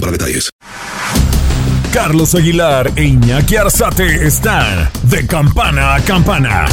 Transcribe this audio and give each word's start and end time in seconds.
para 0.00 0.12
detalles. 0.12 0.50
Carlos 1.92 2.34
Aguilar 2.34 2.92
e 2.96 3.04
Iñaki 3.04 3.56
Arzate 3.56 4.26
están 4.26 4.90
de 5.04 5.26
campana 5.26 5.94
a 5.94 6.00
campana. 6.00 6.66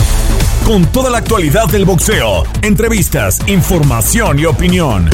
Con 0.65 0.85
toda 0.91 1.09
la 1.09 1.19
actualidad 1.19 1.67
del 1.67 1.85
boxeo, 1.85 2.43
entrevistas, 2.61 3.39
información 3.47 4.39
y 4.39 4.45
opinión. 4.45 5.09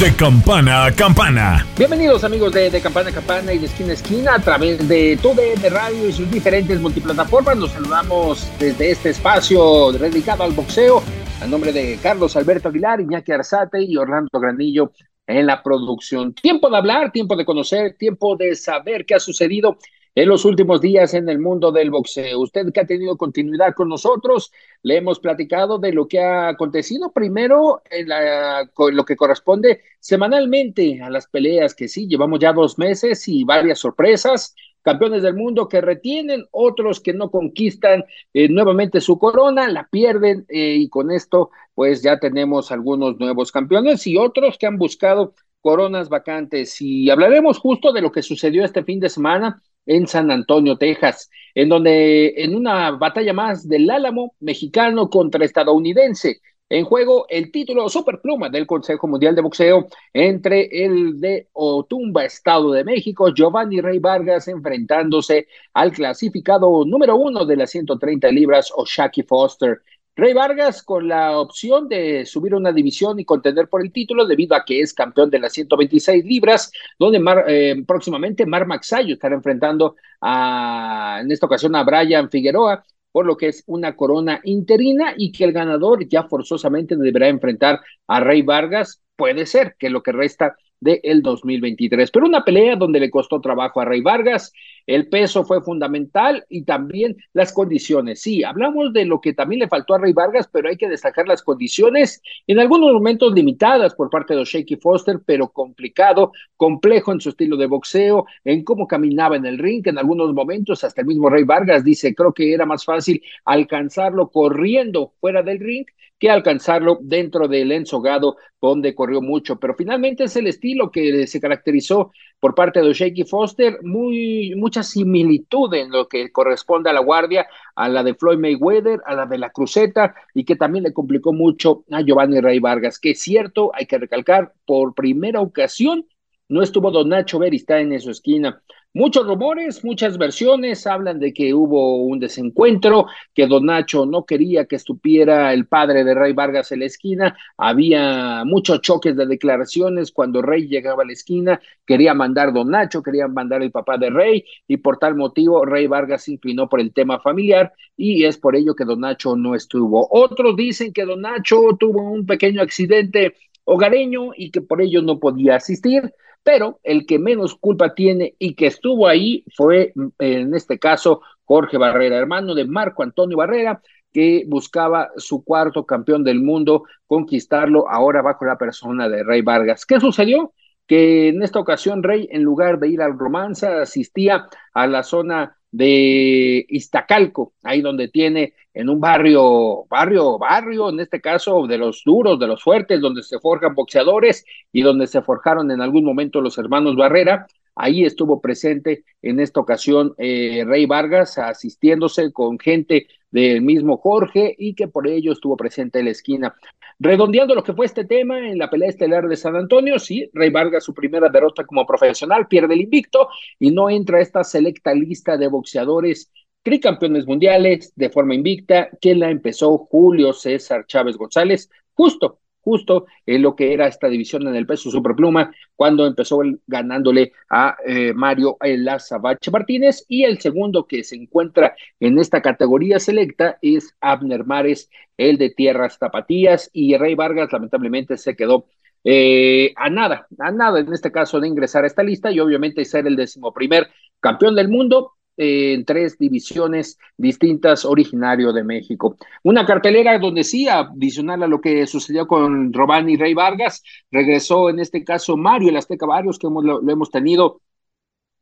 De 0.00 0.14
campana 0.14 0.84
a 0.84 0.92
campana. 0.92 1.66
Bienvenidos 1.76 2.22
amigos 2.22 2.52
de, 2.52 2.70
de 2.70 2.80
Campana 2.80 3.10
a 3.10 3.12
Campana 3.12 3.52
y 3.52 3.58
de 3.58 3.66
Esquina 3.66 3.90
a 3.90 3.94
Esquina 3.94 4.34
a 4.36 4.38
través 4.38 4.86
de 4.86 5.16
de 5.16 5.70
Radio 5.70 6.08
y 6.08 6.12
sus 6.12 6.30
diferentes 6.30 6.80
multiplataformas. 6.80 7.56
Nos 7.56 7.72
saludamos 7.72 8.48
desde 8.60 8.92
este 8.92 9.10
espacio 9.10 9.90
dedicado 9.90 10.44
al 10.44 10.52
boxeo. 10.52 11.02
A 11.42 11.46
nombre 11.46 11.72
de 11.72 11.98
Carlos 12.00 12.36
Alberto 12.36 12.68
Aguilar, 12.68 13.00
Iñaki 13.00 13.32
Arzate 13.32 13.82
y 13.82 13.96
Orlando 13.96 14.38
Granillo 14.38 14.92
en 15.28 15.46
la 15.46 15.62
producción. 15.62 16.34
Tiempo 16.34 16.70
de 16.70 16.78
hablar, 16.78 17.12
tiempo 17.12 17.36
de 17.36 17.44
conocer, 17.44 17.94
tiempo 17.96 18.34
de 18.34 18.56
saber 18.56 19.06
qué 19.06 19.14
ha 19.14 19.20
sucedido 19.20 19.78
en 20.14 20.28
los 20.28 20.44
últimos 20.44 20.80
días 20.80 21.14
en 21.14 21.28
el 21.28 21.38
mundo 21.38 21.70
del 21.70 21.90
boxeo. 21.90 22.40
Usted 22.40 22.72
que 22.72 22.80
ha 22.80 22.86
tenido 22.86 23.16
continuidad 23.16 23.74
con 23.74 23.88
nosotros, 23.88 24.50
le 24.82 24.96
hemos 24.96 25.20
platicado 25.20 25.78
de 25.78 25.92
lo 25.92 26.08
que 26.08 26.18
ha 26.18 26.48
acontecido 26.48 27.12
primero 27.12 27.82
en 27.88 28.08
la, 28.08 28.68
lo 28.90 29.04
que 29.04 29.16
corresponde 29.16 29.82
semanalmente 30.00 31.00
a 31.02 31.10
las 31.10 31.28
peleas 31.28 31.74
que 31.74 31.86
sí, 31.86 32.08
llevamos 32.08 32.40
ya 32.40 32.52
dos 32.52 32.78
meses 32.78 33.28
y 33.28 33.44
varias 33.44 33.78
sorpresas 33.78 34.56
campeones 34.88 35.22
del 35.22 35.34
mundo 35.34 35.68
que 35.68 35.82
retienen, 35.82 36.46
otros 36.50 37.00
que 37.00 37.12
no 37.12 37.30
conquistan 37.30 38.06
eh, 38.32 38.48
nuevamente 38.48 39.02
su 39.02 39.18
corona, 39.18 39.68
la 39.68 39.86
pierden 39.86 40.46
eh, 40.48 40.76
y 40.78 40.88
con 40.88 41.10
esto 41.10 41.50
pues 41.74 42.02
ya 42.02 42.18
tenemos 42.18 42.72
algunos 42.72 43.18
nuevos 43.18 43.52
campeones 43.52 44.06
y 44.06 44.16
otros 44.16 44.56
que 44.56 44.66
han 44.66 44.78
buscado 44.78 45.34
coronas 45.60 46.08
vacantes. 46.08 46.80
Y 46.80 47.10
hablaremos 47.10 47.58
justo 47.58 47.92
de 47.92 48.00
lo 48.00 48.10
que 48.10 48.22
sucedió 48.22 48.64
este 48.64 48.82
fin 48.82 48.98
de 48.98 49.10
semana 49.10 49.60
en 49.84 50.06
San 50.06 50.30
Antonio, 50.30 50.78
Texas, 50.78 51.28
en 51.54 51.68
donde 51.68 52.32
en 52.42 52.54
una 52.54 52.92
batalla 52.92 53.34
más 53.34 53.68
del 53.68 53.90
Álamo 53.90 54.34
mexicano 54.40 55.10
contra 55.10 55.44
estadounidense, 55.44 56.40
en 56.68 56.84
juego 56.84 57.26
el 57.28 57.50
título 57.50 57.88
superpluma 57.88 58.48
del 58.48 58.66
Consejo 58.66 59.06
Mundial 59.06 59.34
de 59.34 59.42
Boxeo 59.42 59.88
entre 60.12 60.68
el 60.84 61.20
de 61.20 61.48
Otumba, 61.52 62.24
Estado 62.24 62.72
de 62.72 62.84
México, 62.84 63.32
Giovanni 63.34 63.80
Rey 63.80 63.98
Vargas 63.98 64.48
enfrentándose 64.48 65.48
al 65.74 65.92
clasificado 65.92 66.84
número 66.84 67.16
uno 67.16 67.44
de 67.44 67.56
las 67.56 67.70
130 67.70 68.28
libras, 68.30 68.72
Oshaki 68.74 69.22
Foster. 69.22 69.80
Rey 70.18 70.34
Vargas 70.34 70.82
con 70.82 71.06
la 71.06 71.38
opción 71.38 71.88
de 71.88 72.26
subir 72.26 72.52
una 72.52 72.72
división 72.72 73.20
y 73.20 73.24
contender 73.24 73.68
por 73.68 73.82
el 73.82 73.92
título 73.92 74.26
debido 74.26 74.56
a 74.56 74.64
que 74.64 74.80
es 74.80 74.92
campeón 74.92 75.30
de 75.30 75.38
las 75.38 75.52
126 75.52 76.24
libras, 76.24 76.72
donde 76.98 77.22
eh, 77.46 77.84
próximamente 77.86 78.44
Mar 78.44 78.66
Maxayo 78.66 79.14
estará 79.14 79.36
enfrentando 79.36 79.94
a, 80.20 81.20
en 81.22 81.30
esta 81.30 81.46
ocasión 81.46 81.76
a 81.76 81.84
Brian 81.84 82.28
Figueroa, 82.28 82.84
por 83.12 83.26
lo 83.26 83.36
que 83.36 83.48
es 83.48 83.64
una 83.66 83.96
corona 83.96 84.40
interina 84.44 85.14
y 85.16 85.32
que 85.32 85.44
el 85.44 85.52
ganador 85.52 86.06
ya 86.08 86.24
forzosamente 86.24 86.96
deberá 86.96 87.28
enfrentar 87.28 87.80
a 88.06 88.20
Rey 88.20 88.42
Vargas. 88.42 89.02
Puede 89.16 89.46
ser 89.46 89.76
que 89.78 89.90
lo 89.90 90.02
que 90.02 90.12
resta 90.12 90.56
del 90.80 91.00
el 91.02 91.22
2023. 91.22 92.10
Pero 92.10 92.26
una 92.26 92.44
pelea 92.44 92.76
donde 92.76 93.00
le 93.00 93.10
costó 93.10 93.40
trabajo 93.40 93.80
a 93.80 93.84
Rey 93.84 94.00
Vargas, 94.00 94.52
el 94.86 95.08
peso 95.08 95.44
fue 95.44 95.60
fundamental 95.60 96.44
y 96.48 96.62
también 96.62 97.16
las 97.34 97.52
condiciones. 97.52 98.22
Sí, 98.22 98.42
hablamos 98.42 98.92
de 98.92 99.04
lo 99.04 99.20
que 99.20 99.34
también 99.34 99.60
le 99.60 99.68
faltó 99.68 99.94
a 99.94 99.98
Rey 99.98 100.12
Vargas, 100.12 100.48
pero 100.50 100.68
hay 100.68 100.76
que 100.76 100.88
destacar 100.88 101.28
las 101.28 101.42
condiciones 101.42 102.22
en 102.46 102.58
algunos 102.58 102.92
momentos 102.92 103.34
limitadas 103.34 103.94
por 103.94 104.08
parte 104.08 104.34
de 104.34 104.44
Shaky 104.44 104.76
Foster, 104.76 105.20
pero 105.26 105.48
complicado, 105.48 106.32
complejo 106.56 107.12
en 107.12 107.20
su 107.20 107.30
estilo 107.30 107.56
de 107.56 107.66
boxeo, 107.66 108.24
en 108.44 108.64
cómo 108.64 108.86
caminaba 108.86 109.36
en 109.36 109.44
el 109.44 109.58
ring, 109.58 109.86
en 109.86 109.98
algunos 109.98 110.32
momentos 110.32 110.82
hasta 110.84 111.02
el 111.02 111.06
mismo 111.06 111.28
Rey 111.28 111.44
Vargas 111.44 111.84
dice, 111.84 112.14
creo 112.14 112.32
que 112.32 112.52
era 112.54 112.64
más 112.64 112.84
fácil 112.84 113.22
alcanzarlo 113.44 114.30
corriendo 114.30 115.12
fuera 115.20 115.42
del 115.42 115.60
ring 115.60 115.86
que 116.18 116.30
alcanzarlo 116.30 116.98
dentro 117.00 117.48
del 117.48 117.72
ensogado 117.72 118.36
donde 118.60 118.94
corrió 118.94 119.20
mucho, 119.20 119.56
pero 119.56 119.74
finalmente 119.74 120.24
es 120.24 120.36
el 120.36 120.46
estilo 120.46 120.90
que 120.90 121.26
se 121.26 121.40
caracterizó 121.40 122.12
por 122.40 122.54
parte 122.54 122.80
de 122.80 122.92
Shaky 122.92 123.24
Foster, 123.24 123.78
muy, 123.82 124.54
mucha 124.56 124.82
similitud 124.82 125.72
en 125.74 125.90
lo 125.90 126.08
que 126.08 126.30
corresponde 126.32 126.90
a 126.90 126.92
la 126.92 127.00
guardia, 127.00 127.46
a 127.76 127.88
la 127.88 128.02
de 128.02 128.14
Floyd 128.14 128.38
Mayweather, 128.38 129.00
a 129.06 129.14
la 129.14 129.26
de 129.26 129.38
la 129.38 129.50
Cruceta, 129.50 130.14
y 130.34 130.44
que 130.44 130.56
también 130.56 130.84
le 130.84 130.92
complicó 130.92 131.32
mucho 131.32 131.84
a 131.90 132.02
Giovanni 132.02 132.40
Rey 132.40 132.58
Vargas, 132.58 132.98
que 132.98 133.10
es 133.10 133.20
cierto, 133.20 133.70
hay 133.74 133.86
que 133.86 133.98
recalcar, 133.98 134.52
por 134.66 134.94
primera 134.94 135.40
ocasión 135.40 136.04
no 136.48 136.62
estuvo 136.62 136.90
Don 136.90 137.10
Nacho 137.10 137.38
Beristain 137.38 137.92
en 137.92 138.00
su 138.00 138.10
esquina. 138.10 138.62
Muchos 138.94 139.26
rumores, 139.26 139.84
muchas 139.84 140.16
versiones 140.16 140.86
hablan 140.86 141.20
de 141.20 141.32
que 141.34 141.52
hubo 141.52 142.02
un 142.04 142.18
desencuentro, 142.18 143.06
que 143.34 143.46
Don 143.46 143.66
Nacho 143.66 144.06
no 144.06 144.24
quería 144.24 144.64
que 144.64 144.76
estuviera 144.76 145.52
el 145.52 145.66
padre 145.66 146.04
de 146.04 146.14
Rey 146.14 146.32
Vargas 146.32 146.72
en 146.72 146.80
la 146.80 146.86
esquina, 146.86 147.36
había 147.58 148.44
muchos 148.46 148.80
choques 148.80 149.14
de 149.14 149.26
declaraciones 149.26 150.10
cuando 150.10 150.40
Rey 150.40 150.68
llegaba 150.68 151.02
a 151.02 151.06
la 151.06 151.12
esquina, 151.12 151.60
quería 151.86 152.14
mandar 152.14 152.52
Don 152.52 152.70
Nacho, 152.70 153.02
quería 153.02 153.28
mandar 153.28 153.62
el 153.62 153.70
papá 153.70 153.98
de 153.98 154.08
Rey 154.08 154.44
y 154.66 154.78
por 154.78 154.98
tal 154.98 155.14
motivo 155.14 155.66
Rey 155.66 155.86
Vargas 155.86 156.24
se 156.24 156.32
inclinó 156.32 156.68
por 156.68 156.80
el 156.80 156.92
tema 156.94 157.20
familiar 157.20 157.74
y 157.94 158.24
es 158.24 158.38
por 158.38 158.56
ello 158.56 158.74
que 158.74 158.86
Don 158.86 159.00
Nacho 159.00 159.36
no 159.36 159.54
estuvo. 159.54 160.08
Otros 160.10 160.56
dicen 160.56 160.94
que 160.94 161.04
Don 161.04 161.20
Nacho 161.20 161.76
tuvo 161.78 162.10
un 162.10 162.24
pequeño 162.24 162.62
accidente 162.62 163.34
hogareño 163.64 164.30
y 164.34 164.50
que 164.50 164.62
por 164.62 164.80
ello 164.80 165.02
no 165.02 165.20
podía 165.20 165.56
asistir 165.56 166.10
pero 166.42 166.80
el 166.82 167.06
que 167.06 167.18
menos 167.18 167.54
culpa 167.54 167.94
tiene 167.94 168.34
y 168.38 168.54
que 168.54 168.66
estuvo 168.66 169.06
ahí 169.06 169.44
fue, 169.54 169.92
en 170.18 170.54
este 170.54 170.78
caso, 170.78 171.20
Jorge 171.44 171.76
Barrera, 171.76 172.16
hermano 172.16 172.54
de 172.54 172.64
Marco 172.64 173.02
Antonio 173.02 173.36
Barrera, 173.36 173.82
que 174.12 174.44
buscaba 174.46 175.10
su 175.16 175.44
cuarto 175.44 175.84
campeón 175.84 176.24
del 176.24 176.40
mundo, 176.40 176.84
conquistarlo 177.06 177.88
ahora 177.90 178.22
bajo 178.22 178.44
la 178.44 178.56
persona 178.56 179.08
de 179.08 179.22
Rey 179.22 179.42
Vargas. 179.42 179.84
¿Qué 179.84 180.00
sucedió? 180.00 180.52
Que 180.86 181.28
en 181.28 181.42
esta 181.42 181.58
ocasión 181.58 182.02
Rey, 182.02 182.28
en 182.30 182.42
lugar 182.42 182.78
de 182.78 182.88
ir 182.88 183.02
al 183.02 183.18
romanza, 183.18 183.82
asistía 183.82 184.46
a 184.72 184.86
la 184.86 185.02
zona 185.02 185.57
de 185.70 186.64
Iztacalco, 186.68 187.52
ahí 187.62 187.80
donde 187.80 188.08
tiene 188.08 188.54
en 188.72 188.88
un 188.88 189.00
barrio, 189.00 189.86
barrio, 189.88 190.38
barrio, 190.38 190.90
en 190.90 191.00
este 191.00 191.20
caso 191.20 191.66
de 191.66 191.78
los 191.78 192.02
duros, 192.04 192.38
de 192.38 192.46
los 192.46 192.62
fuertes, 192.62 193.00
donde 193.00 193.22
se 193.22 193.38
forjan 193.40 193.74
boxeadores 193.74 194.44
y 194.72 194.82
donde 194.82 195.06
se 195.06 195.20
forjaron 195.22 195.70
en 195.70 195.80
algún 195.80 196.04
momento 196.04 196.40
los 196.40 196.58
hermanos 196.58 196.96
Barrera. 196.96 197.46
Ahí 197.74 198.04
estuvo 198.04 198.40
presente 198.40 199.04
en 199.22 199.40
esta 199.40 199.60
ocasión 199.60 200.14
eh, 200.18 200.64
Rey 200.66 200.86
Vargas 200.86 201.38
asistiéndose 201.38 202.32
con 202.32 202.58
gente 202.58 203.06
del 203.30 203.62
mismo 203.62 203.98
Jorge 203.98 204.54
y 204.58 204.74
que 204.74 204.88
por 204.88 205.06
ello 205.06 205.32
estuvo 205.32 205.56
presente 205.56 205.98
en 205.98 206.06
la 206.06 206.12
esquina. 206.12 206.54
Redondeando 206.98 207.54
lo 207.54 207.62
que 207.62 207.74
fue 207.74 207.86
este 207.86 208.04
tema 208.04 208.38
en 208.38 208.58
la 208.58 208.70
pelea 208.70 208.88
estelar 208.88 209.28
de 209.28 209.36
San 209.36 209.56
Antonio, 209.56 209.98
sí, 209.98 210.28
Rey 210.32 210.50
Vargas 210.50 210.84
su 210.84 210.94
primera 210.94 211.28
derrota 211.28 211.64
como 211.64 211.86
profesional, 211.86 212.48
pierde 212.48 212.74
el 212.74 212.82
invicto 212.82 213.28
y 213.58 213.70
no 213.70 213.88
entra 213.90 214.18
a 214.18 214.22
esta 214.22 214.42
selecta 214.44 214.94
lista 214.94 215.36
de 215.36 215.48
boxeadores 215.48 216.30
tricampeones 216.62 217.26
mundiales 217.26 217.92
de 217.94 218.10
forma 218.10 218.34
invicta, 218.34 218.90
que 219.00 219.14
la 219.14 219.30
empezó 219.30 219.78
Julio 219.78 220.32
César 220.32 220.86
Chávez 220.86 221.16
González, 221.16 221.70
justo 221.94 222.40
justo 222.68 223.06
en 223.24 223.40
lo 223.40 223.56
que 223.56 223.72
era 223.72 223.86
esta 223.86 224.08
división 224.08 224.46
en 224.46 224.54
el 224.54 224.66
peso 224.66 224.90
superpluma, 224.90 225.54
cuando 225.74 226.06
empezó 226.06 226.40
ganándole 226.66 227.32
a 227.48 227.78
eh, 227.86 228.12
Mario 228.12 228.58
Lazabache 228.60 229.50
Martínez, 229.50 230.04
y 230.06 230.24
el 230.24 230.38
segundo 230.38 230.86
que 230.86 231.02
se 231.02 231.16
encuentra 231.16 231.74
en 231.98 232.18
esta 232.18 232.42
categoría 232.42 232.98
selecta 232.98 233.58
es 233.62 233.96
Abner 234.02 234.44
Mares, 234.44 234.90
el 235.16 235.38
de 235.38 235.48
Tierras 235.48 235.98
Tapatías, 235.98 236.68
y 236.74 236.94
Rey 236.98 237.14
Vargas 237.14 237.50
lamentablemente 237.50 238.18
se 238.18 238.36
quedó 238.36 238.66
eh, 239.02 239.72
a 239.76 239.88
nada, 239.88 240.26
a 240.38 240.50
nada 240.50 240.80
en 240.80 240.92
este 240.92 241.10
caso 241.10 241.40
de 241.40 241.48
ingresar 241.48 241.84
a 241.84 241.86
esta 241.86 242.02
lista 242.02 242.30
y 242.30 242.40
obviamente 242.40 242.84
ser 242.84 243.06
el 243.06 243.16
decimoprimer 243.16 243.88
campeón 244.20 244.54
del 244.56 244.68
mundo, 244.68 245.12
en 245.38 245.84
tres 245.84 246.18
divisiones 246.18 246.98
distintas 247.16 247.84
originario 247.84 248.52
de 248.52 248.64
México. 248.64 249.16
Una 249.44 249.64
cartelera 249.64 250.18
donde 250.18 250.44
sí, 250.44 250.68
adicional 250.68 251.44
a 251.44 251.46
lo 251.46 251.60
que 251.60 251.86
sucedió 251.86 252.26
con 252.26 252.72
Robani 252.72 253.16
Rey 253.16 253.34
Vargas, 253.34 253.82
regresó 254.10 254.68
en 254.68 254.80
este 254.80 255.04
caso 255.04 255.36
Mario 255.36 255.70
el 255.70 255.76
Azteca 255.76 256.06
Varios, 256.06 256.38
que 256.38 256.48
lo, 256.48 256.80
hemos 256.90 257.10
tenido 257.10 257.60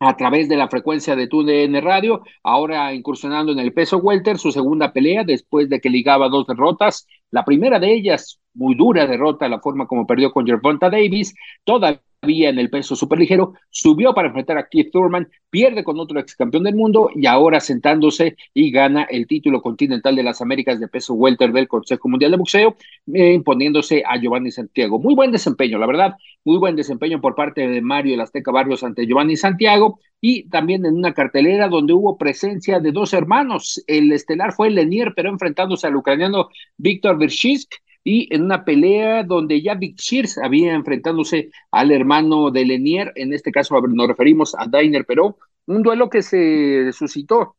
a 0.00 0.16
través 0.16 0.48
de 0.48 0.56
la 0.56 0.68
frecuencia 0.68 1.16
de 1.16 1.26
TUDN 1.26 1.80
Radio, 1.82 2.22
ahora 2.42 2.92
incursionando 2.92 3.52
en 3.52 3.58
el 3.58 3.72
peso 3.72 3.98
welter, 3.98 4.38
su 4.38 4.52
segunda 4.52 4.92
pelea 4.92 5.24
después 5.24 5.68
de 5.68 5.80
que 5.80 5.90
ligaba 5.90 6.28
dos 6.28 6.46
derrotas, 6.46 7.06
la 7.30 7.44
primera 7.44 7.78
de 7.78 7.92
ellas, 7.94 8.40
muy 8.56 8.74
dura 8.74 9.06
derrota, 9.06 9.48
la 9.48 9.60
forma 9.60 9.86
como 9.86 10.06
perdió 10.06 10.32
con 10.32 10.46
Gervonta 10.46 10.90
Davis, 10.90 11.34
toda 11.64 12.00
en 12.28 12.58
el 12.58 12.70
peso 12.70 12.96
superligero, 12.96 13.54
subió 13.70 14.14
para 14.14 14.28
enfrentar 14.28 14.58
a 14.58 14.68
Keith 14.68 14.90
Thurman, 14.90 15.28
pierde 15.50 15.84
con 15.84 15.98
otro 16.00 16.18
ex 16.18 16.34
campeón 16.34 16.64
del 16.64 16.74
mundo 16.74 17.10
y 17.14 17.26
ahora 17.26 17.60
sentándose 17.60 18.36
y 18.52 18.70
gana 18.70 19.04
el 19.04 19.26
título 19.26 19.62
continental 19.62 20.16
de 20.16 20.22
las 20.22 20.40
Américas 20.40 20.80
de 20.80 20.88
peso 20.88 21.14
welter 21.14 21.52
del 21.52 21.68
Consejo 21.68 22.08
Mundial 22.08 22.32
de 22.32 22.36
Boxeo, 22.36 22.76
eh, 23.12 23.32
imponiéndose 23.32 24.02
a 24.06 24.18
Giovanni 24.18 24.50
Santiago. 24.50 24.98
Muy 24.98 25.14
buen 25.14 25.30
desempeño, 25.30 25.78
la 25.78 25.86
verdad, 25.86 26.14
muy 26.44 26.58
buen 26.58 26.76
desempeño 26.76 27.20
por 27.20 27.34
parte 27.34 27.66
de 27.68 27.80
Mario 27.80 28.14
el 28.14 28.20
Azteca 28.20 28.50
Barrios 28.50 28.82
ante 28.82 29.06
Giovanni 29.06 29.36
Santiago 29.36 30.00
y 30.20 30.48
también 30.48 30.84
en 30.86 30.94
una 30.94 31.12
cartelera 31.14 31.68
donde 31.68 31.92
hubo 31.92 32.16
presencia 32.16 32.80
de 32.80 32.92
dos 32.92 33.12
hermanos. 33.12 33.82
El 33.86 34.10
estelar 34.12 34.52
fue 34.52 34.70
Lenier, 34.70 35.12
pero 35.14 35.28
enfrentándose 35.28 35.86
al 35.86 35.96
ucraniano 35.96 36.48
Víctor 36.76 37.18
Virshisk 37.18 37.70
y 38.06 38.32
en 38.32 38.44
una 38.44 38.64
pelea 38.64 39.24
donde 39.24 39.60
ya 39.60 39.74
Vic 39.74 39.98
Shears 39.98 40.38
había 40.38 40.74
enfrentándose 40.74 41.50
al 41.72 41.90
hermano 41.90 42.52
de 42.52 42.64
Lenier, 42.64 43.12
en 43.16 43.32
este 43.32 43.50
caso 43.50 43.80
nos 43.80 44.06
referimos 44.06 44.54
a 44.56 44.66
Dainer 44.66 45.04
pero 45.04 45.38
un 45.66 45.82
duelo 45.82 46.08
que 46.08 46.22
se 46.22 46.92
suscitó 46.92 47.56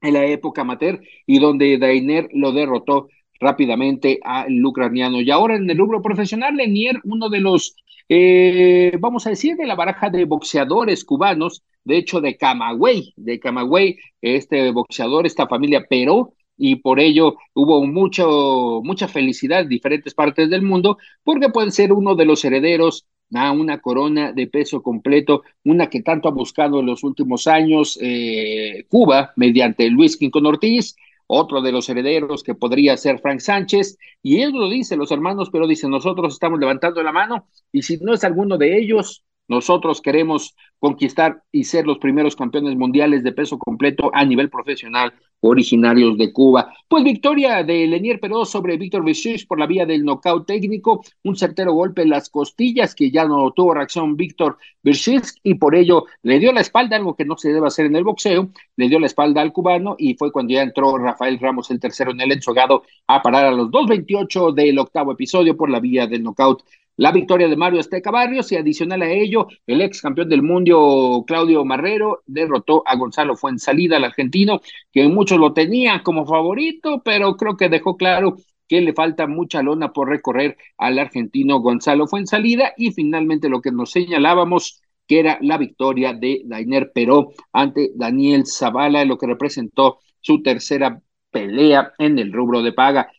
en 0.00 0.14
la 0.14 0.24
época 0.24 0.62
amateur 0.62 0.98
y 1.26 1.38
donde 1.40 1.76
Dainer 1.76 2.26
lo 2.32 2.52
derrotó 2.52 3.08
rápidamente 3.38 4.18
al 4.22 4.64
ucraniano. 4.64 5.20
Y 5.20 5.30
ahora 5.30 5.56
en 5.56 5.68
el 5.68 5.76
rubro 5.76 6.00
profesional, 6.00 6.56
Lenier, 6.56 6.98
uno 7.04 7.28
de 7.28 7.40
los, 7.40 7.76
eh, 8.08 8.96
vamos 8.98 9.26
a 9.26 9.30
decir, 9.30 9.56
de 9.56 9.66
la 9.66 9.74
baraja 9.74 10.08
de 10.08 10.24
boxeadores 10.24 11.04
cubanos, 11.04 11.64
de 11.84 11.98
hecho 11.98 12.22
de 12.22 12.38
Camagüey, 12.38 13.12
de 13.16 13.38
Camagüey, 13.38 13.98
este 14.22 14.70
boxeador, 14.70 15.26
esta 15.26 15.46
familia 15.48 15.84
Peró, 15.86 16.32
y 16.56 16.76
por 16.76 17.00
ello 17.00 17.36
hubo 17.54 17.84
mucho, 17.86 18.80
mucha 18.84 19.08
felicidad 19.08 19.62
en 19.62 19.68
diferentes 19.68 20.14
partes 20.14 20.50
del 20.50 20.62
mundo, 20.62 20.98
porque 21.24 21.48
puede 21.48 21.70
ser 21.70 21.92
uno 21.92 22.14
de 22.14 22.24
los 22.24 22.44
herederos 22.44 23.06
a 23.34 23.52
una 23.52 23.80
corona 23.80 24.32
de 24.32 24.46
peso 24.46 24.82
completo, 24.82 25.42
una 25.64 25.88
que 25.88 26.02
tanto 26.02 26.28
ha 26.28 26.32
buscado 26.32 26.80
en 26.80 26.86
los 26.86 27.02
últimos 27.02 27.46
años 27.46 27.98
eh, 28.00 28.84
Cuba 28.88 29.32
mediante 29.36 29.88
Luis 29.88 30.16
Quincón 30.16 30.46
Ortiz, 30.46 30.96
otro 31.26 31.62
de 31.62 31.72
los 31.72 31.88
herederos 31.88 32.42
que 32.42 32.54
podría 32.54 32.96
ser 32.96 33.20
Frank 33.20 33.40
Sánchez, 33.40 33.98
y 34.22 34.42
él 34.42 34.52
lo 34.52 34.68
dice, 34.68 34.96
los 34.96 35.10
hermanos, 35.10 35.48
pero 35.50 35.66
dice, 35.66 35.88
nosotros 35.88 36.34
estamos 36.34 36.60
levantando 36.60 37.02
la 37.02 37.12
mano, 37.12 37.46
y 37.72 37.82
si 37.82 37.96
no 37.98 38.12
es 38.12 38.22
alguno 38.22 38.58
de 38.58 38.78
ellos, 38.78 39.24
nosotros 39.48 40.00
queremos 40.00 40.54
conquistar 40.78 41.42
y 41.50 41.64
ser 41.64 41.86
los 41.86 41.98
primeros 41.98 42.36
campeones 42.36 42.76
mundiales 42.76 43.24
de 43.24 43.32
peso 43.32 43.58
completo 43.58 44.10
a 44.12 44.24
nivel 44.24 44.50
profesional 44.50 45.14
originarios 45.42 46.16
de 46.16 46.32
Cuba. 46.32 46.72
Pues 46.88 47.04
victoria 47.04 47.62
de 47.62 47.86
Lenier 47.86 48.20
Peró 48.20 48.44
sobre 48.44 48.76
Víctor 48.76 49.04
Vichy 49.04 49.44
por 49.46 49.58
la 49.58 49.66
vía 49.66 49.84
del 49.84 50.04
nocaut 50.04 50.46
técnico, 50.46 51.04
un 51.24 51.36
certero 51.36 51.72
golpe 51.72 52.02
en 52.02 52.10
las 52.10 52.30
costillas 52.30 52.94
que 52.94 53.10
ya 53.10 53.24
no 53.24 53.50
tuvo 53.50 53.74
reacción 53.74 54.16
Víctor 54.16 54.58
Vichy 54.82 55.18
y 55.42 55.54
por 55.54 55.74
ello 55.74 56.06
le 56.22 56.38
dio 56.38 56.52
la 56.52 56.60
espalda, 56.60 56.96
algo 56.96 57.14
que 57.14 57.24
no 57.24 57.36
se 57.36 57.52
debe 57.52 57.66
hacer 57.66 57.86
en 57.86 57.96
el 57.96 58.04
boxeo, 58.04 58.50
le 58.76 58.88
dio 58.88 58.98
la 59.00 59.06
espalda 59.06 59.42
al 59.42 59.52
cubano 59.52 59.96
y 59.98 60.14
fue 60.14 60.32
cuando 60.32 60.54
ya 60.54 60.62
entró 60.62 60.96
Rafael 60.96 61.38
Ramos 61.38 61.70
el 61.70 61.80
tercero 61.80 62.12
en 62.12 62.20
el 62.20 62.32
ensogado 62.32 62.84
a 63.06 63.20
parar 63.20 63.46
a 63.46 63.52
los 63.52 63.68
2.28 63.68 64.54
del 64.54 64.78
octavo 64.78 65.12
episodio 65.12 65.56
por 65.56 65.70
la 65.70 65.80
vía 65.80 66.06
del 66.06 66.22
nocaut 66.22 66.62
la 66.96 67.12
victoria 67.12 67.48
de 67.48 67.56
Mario 67.56 67.80
Azteca 67.80 68.10
Barrios 68.10 68.52
y 68.52 68.56
adicional 68.56 69.02
a 69.02 69.10
ello, 69.10 69.48
el 69.66 69.80
ex 69.80 70.02
campeón 70.02 70.28
del 70.28 70.42
mundo 70.42 71.24
Claudio 71.26 71.64
Marrero 71.64 72.22
derrotó 72.26 72.82
a 72.86 72.96
Gonzalo 72.96 73.36
Fuensalida, 73.36 73.96
el 73.96 74.04
argentino, 74.04 74.60
que 74.92 75.08
muchos 75.08 75.38
lo 75.38 75.52
tenían 75.52 76.02
como 76.02 76.26
favorito, 76.26 77.02
pero 77.04 77.36
creo 77.36 77.56
que 77.56 77.68
dejó 77.68 77.96
claro 77.96 78.36
que 78.68 78.80
le 78.80 78.92
falta 78.92 79.26
mucha 79.26 79.62
lona 79.62 79.92
por 79.92 80.08
recorrer 80.08 80.56
al 80.78 80.98
argentino 80.98 81.60
Gonzalo 81.60 82.06
Fuensalida 82.06 82.72
y 82.76 82.92
finalmente 82.92 83.48
lo 83.48 83.60
que 83.60 83.72
nos 83.72 83.90
señalábamos 83.90 84.80
que 85.06 85.20
era 85.20 85.38
la 85.40 85.58
victoria 85.58 86.12
de 86.14 86.42
Dainer 86.44 86.90
Peró 86.92 87.32
ante 87.52 87.90
Daniel 87.94 88.46
Zavala, 88.46 89.04
lo 89.04 89.18
que 89.18 89.26
representó 89.26 89.98
su 90.20 90.42
tercera 90.42 91.02
pelea 91.30 91.92
en 91.98 92.18
el 92.18 92.32
rubro 92.32 92.62
de 92.62 92.72
paga. 92.72 93.10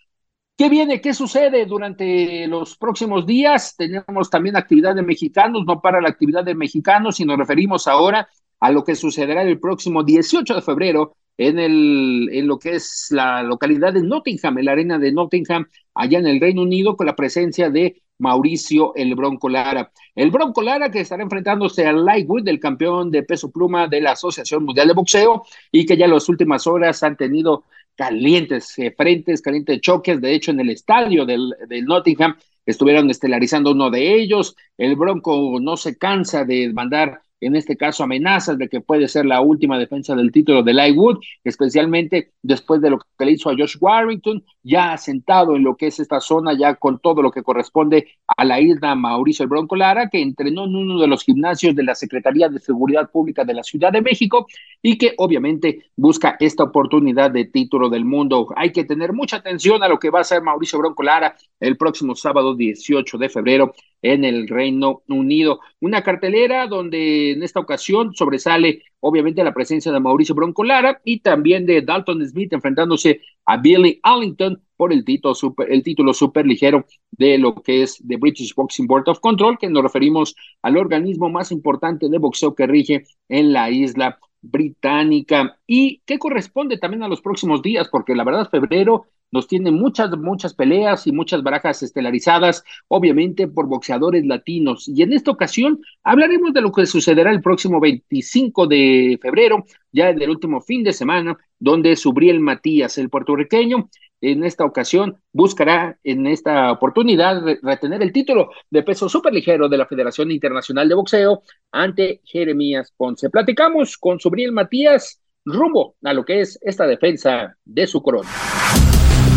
¿Qué 0.56 0.70
viene? 0.70 1.02
¿Qué 1.02 1.14
sucede 1.16 1.66
durante 1.66 2.48
los 2.48 2.78
próximos 2.78 3.26
días? 3.26 3.76
Tenemos 3.76 4.30
también 4.30 4.56
actividad 4.56 4.94
de 4.96 5.02
mexicanos, 5.02 5.66
no 5.66 5.82
para 5.82 6.00
la 6.00 6.10
actividad 6.10 6.44
de 6.44 6.54
mexicanos, 6.54 7.16
si 7.16 7.26
nos 7.26 7.40
referimos 7.40 7.88
ahora 7.88 8.30
a 8.60 8.72
lo 8.72 8.84
que 8.84 8.96
sucederá 8.96 9.42
el 9.42 9.60
próximo 9.60 10.04
18 10.04 10.54
de 10.54 10.62
febrero 10.62 11.16
en, 11.38 11.58
el, 11.58 12.30
en 12.32 12.48
lo 12.48 12.60
que 12.60 12.76
es 12.76 13.08
la 13.10 13.42
localidad 13.42 13.94
de 13.94 14.04
Nottingham, 14.04 14.60
en 14.60 14.66
la 14.66 14.72
arena 14.74 15.00
de 15.00 15.12
Nottingham, 15.12 15.68
allá 15.96 16.20
en 16.20 16.28
el 16.28 16.40
Reino 16.40 16.62
Unido, 16.62 16.96
con 16.96 17.08
la 17.08 17.16
presencia 17.16 17.72
de 17.72 18.04
Mauricio 18.20 18.94
el 18.96 19.16
Bronco 19.16 19.50
Lara. 19.50 19.92
El 20.16 20.30
Bronco 20.30 20.62
Lara 20.62 20.92
que 20.92 21.02
estará 21.02 21.24
enfrentándose 21.24 21.88
al 21.88 22.06
Lightwood, 22.06 22.48
el 22.48 22.60
campeón 22.60 23.10
de 23.10 23.24
peso 23.24 23.52
pluma 23.52 23.88
de 23.88 24.02
la 24.02 24.12
Asociación 24.12 24.64
Mundial 24.64 24.88
de 24.88 24.94
Boxeo, 24.94 25.44
y 25.72 25.86
que 25.86 25.98
ya 25.98 26.06
en 26.06 26.12
las 26.12 26.30
últimas 26.30 26.68
horas 26.68 27.02
han 27.02 27.18
tenido 27.18 27.66
calientes 27.96 28.78
eh, 28.80 28.94
frentes, 28.96 29.42
calientes 29.42 29.82
choques. 29.82 30.20
De 30.22 30.34
hecho, 30.34 30.52
en 30.52 30.60
el 30.60 30.70
estadio 30.70 31.26
del, 31.26 31.54
del, 31.68 31.86
Nottingham 31.86 32.36
estuvieron 32.66 33.10
estelarizando 33.10 33.72
uno 33.72 33.90
de 33.90 34.16
ellos. 34.16 34.56
El 34.78 34.96
Bronco 34.96 35.60
no 35.60 35.78
se 35.78 35.98
cansa 35.98 36.46
de 36.46 36.72
mandar 36.74 37.22
en 37.46 37.56
este 37.56 37.78
caso 37.78 38.04
amenazas 38.04 38.58
de 38.58 38.70
que 38.70 38.82
puede 38.82 39.08
ser 39.08 39.26
la 39.26 39.42
última 39.42 39.78
defensa 39.78 40.16
del 40.16 40.32
título 40.32 40.64
de 40.64 40.74
Lightwood, 40.74 41.20
especialmente 41.44 42.32
después 42.42 42.82
de 42.82 42.90
lo 42.90 43.00
que 43.00 43.26
le 43.26 43.32
hizo 43.34 43.50
a 43.50 43.56
Josh 43.58 43.78
Warrington, 43.80 44.44
ya 44.64 44.94
asentado 44.94 45.56
en 45.56 45.64
lo 45.64 45.76
que 45.76 45.88
es 45.88 46.00
esta 46.00 46.20
zona, 46.20 46.58
ya 46.58 46.76
con 46.76 47.00
todo 47.00 47.22
lo 47.22 47.32
que 47.32 47.44
corresponde 47.44 48.08
a 48.28 48.46
la 48.46 48.60
isla 48.60 48.96
Mauricio 48.96 49.48
Bronco 49.48 49.76
Lara, 49.76 50.10
que 50.10 50.22
entrenó 50.22 50.66
en 50.66 50.76
uno 50.76 51.00
de 51.00 51.08
los 51.08 51.24
gimnasios 51.24 51.76
de 51.76 51.84
la 51.84 51.96
Secretaría 51.96 52.50
de 52.50 52.60
Seguridad 52.60 53.10
Pública 53.12 53.44
de 53.44 53.54
la 53.54 53.64
Ciudad 53.64 53.92
de 53.92 54.02
México 54.02 54.48
y 54.82 54.98
que 54.98 55.14
obviamente 55.18 55.86
busca 55.96 56.36
esta 56.40 56.64
oportunidad 56.64 57.32
de 57.32 57.46
título 57.46 57.90
del 57.90 58.06
mundo. 58.06 58.48
Hay 58.56 58.72
que 58.72 58.84
tener 58.84 59.14
mucha 59.14 59.38
atención 59.38 59.84
a 59.84 59.88
lo 59.88 60.00
que 60.00 60.10
va 60.10 60.20
a 60.20 60.22
hacer 60.22 60.42
Mauricio 60.42 60.80
Bronco 60.80 61.04
Lara 61.04 61.36
el 61.60 61.78
próximo 61.78 62.16
sábado 62.16 62.56
18 62.56 63.18
de 63.18 63.30
febrero 63.30 63.74
en 64.04 64.24
el 64.26 64.48
Reino 64.48 65.02
Unido. 65.08 65.60
Una 65.80 66.04
cartelera 66.04 66.68
donde 66.68 67.32
en 67.32 67.42
esta 67.42 67.60
ocasión 67.60 68.14
sobresale 68.14 68.84
obviamente 69.00 69.44
la 69.44 69.54
presencia 69.54 69.92
de 69.92 70.00
Mauricio 70.00 70.36
Bronco 70.36 70.64
Lara 70.64 71.02
y 71.04 71.22
también 71.22 71.66
de 71.66 71.82
Dalton 71.82 72.26
Smith 72.28 72.54
enfrentándose 72.54 73.22
a 73.46 73.58
Billy 73.58 74.00
Allington 74.04 74.62
por 74.78 74.94
el 74.94 75.04
título 75.04 75.34
super, 75.34 75.72
el 75.72 75.84
título 75.84 76.14
super 76.14 76.46
ligero 76.46 76.86
de 77.12 77.38
lo 77.38 77.56
que 77.56 77.84
es 77.84 78.02
The 78.08 78.18
British 78.18 78.54
Boxing 78.54 78.88
Board 78.88 79.10
of 79.10 79.20
Control, 79.20 79.58
que 79.58 79.70
nos 79.70 79.84
referimos 79.84 80.36
al 80.62 80.78
organismo 80.78 81.30
más 81.30 81.52
importante 81.52 82.10
de 82.10 82.18
boxeo 82.18 82.56
que 82.56 82.68
rige 82.68 83.04
en 83.30 83.54
la 83.54 83.70
isla 83.70 84.20
británica 84.42 85.58
y 85.66 86.02
que 86.06 86.20
corresponde 86.20 86.78
también 86.78 87.04
a 87.04 87.08
los 87.08 87.22
próximos 87.22 87.62
días, 87.62 87.88
porque 87.90 88.16
la 88.16 88.26
verdad 88.26 88.50
febrero 88.50 89.06
nos 89.34 89.48
tiene 89.48 89.72
muchas, 89.72 90.12
muchas 90.12 90.54
peleas 90.54 91.08
y 91.08 91.12
muchas 91.12 91.42
barajas 91.42 91.82
estelarizadas, 91.82 92.64
obviamente 92.88 93.48
por 93.48 93.66
boxeadores 93.66 94.24
latinos. 94.28 94.88
Y 94.88 95.02
en 95.02 95.12
esta 95.12 95.32
ocasión 95.32 95.82
hablaremos 96.04 96.54
de 96.54 96.62
lo 96.62 96.72
que 96.72 96.86
sucederá 96.86 97.32
el 97.32 97.42
próximo 97.42 97.80
25 97.80 98.68
de 98.68 99.18
febrero, 99.20 99.66
ya 99.92 100.12
en 100.12 100.22
el 100.22 100.30
último 100.30 100.62
fin 100.62 100.84
de 100.84 100.94
semana, 100.94 101.36
donde 101.58 101.96
Subriel 101.96 102.40
Matías, 102.42 103.00
el 103.00 103.10
puertorriqueño, 103.10 103.90
en 104.22 104.44
esta 104.44 104.66
ocasión 104.66 105.18
buscará 105.34 105.98
en 106.04 106.28
esta 106.28 106.72
oportunidad 106.72 107.44
retener 107.64 108.04
el 108.04 108.14
título 108.14 108.52
de 108.70 108.84
peso 108.84 109.10
superligero 109.10 109.68
de 109.68 109.78
la 109.78 109.88
Federación 109.88 110.32
Internacional 110.32 110.88
de 110.88 110.96
Boxeo 110.96 111.42
ante 111.72 112.22
Jeremías 112.24 112.94
Ponce. 112.96 113.32
Platicamos 113.32 113.98
con 113.98 114.20
Subriel 114.20 114.52
Matías 114.52 115.20
rumbo 115.44 115.96
a 116.04 116.14
lo 116.14 116.24
que 116.24 116.42
es 116.42 116.60
esta 116.62 116.86
defensa 116.86 117.58
de 117.66 117.88
su 117.88 118.02
corona. 118.02 118.30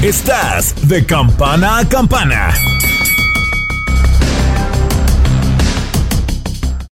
Estás 0.03 0.89
de 0.89 1.07
campana 1.07 1.79
a 1.79 1.89
campana. 1.89 2.51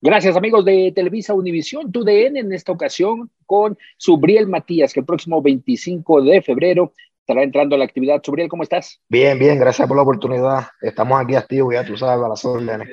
Gracias 0.03 0.37
amigos 0.37 0.67
de 0.67 0.93
Televisa 0.95 1.33
Univisión, 1.33 1.91
TUDN 1.91 2.37
en 2.37 2.53
esta 2.53 2.73
ocasión 2.73 3.31
con 3.47 3.79
Subriel 3.97 4.49
Matías, 4.49 4.93
que 4.93 5.01
el 5.01 5.07
próximo 5.07 5.41
25 5.41 6.23
de 6.23 6.43
febrero 6.43 6.93
estará 7.21 7.43
entrando 7.43 7.77
a 7.77 7.79
la 7.79 7.85
actividad. 7.85 8.21
Subriel, 8.23 8.49
¿cómo 8.49 8.63
estás? 8.63 9.01
Bien, 9.09 9.39
bien, 9.39 9.59
gracias 9.59 9.87
por 9.87 9.97
la 9.97 10.03
oportunidad. 10.03 10.67
Estamos 10.81 11.21
aquí 11.21 11.35
activos, 11.35 11.75
ya 11.75 11.85
tú 11.85 11.97
sabes, 11.97 12.25
a 12.25 12.29
las 12.29 12.45
órdenes. 12.45 12.89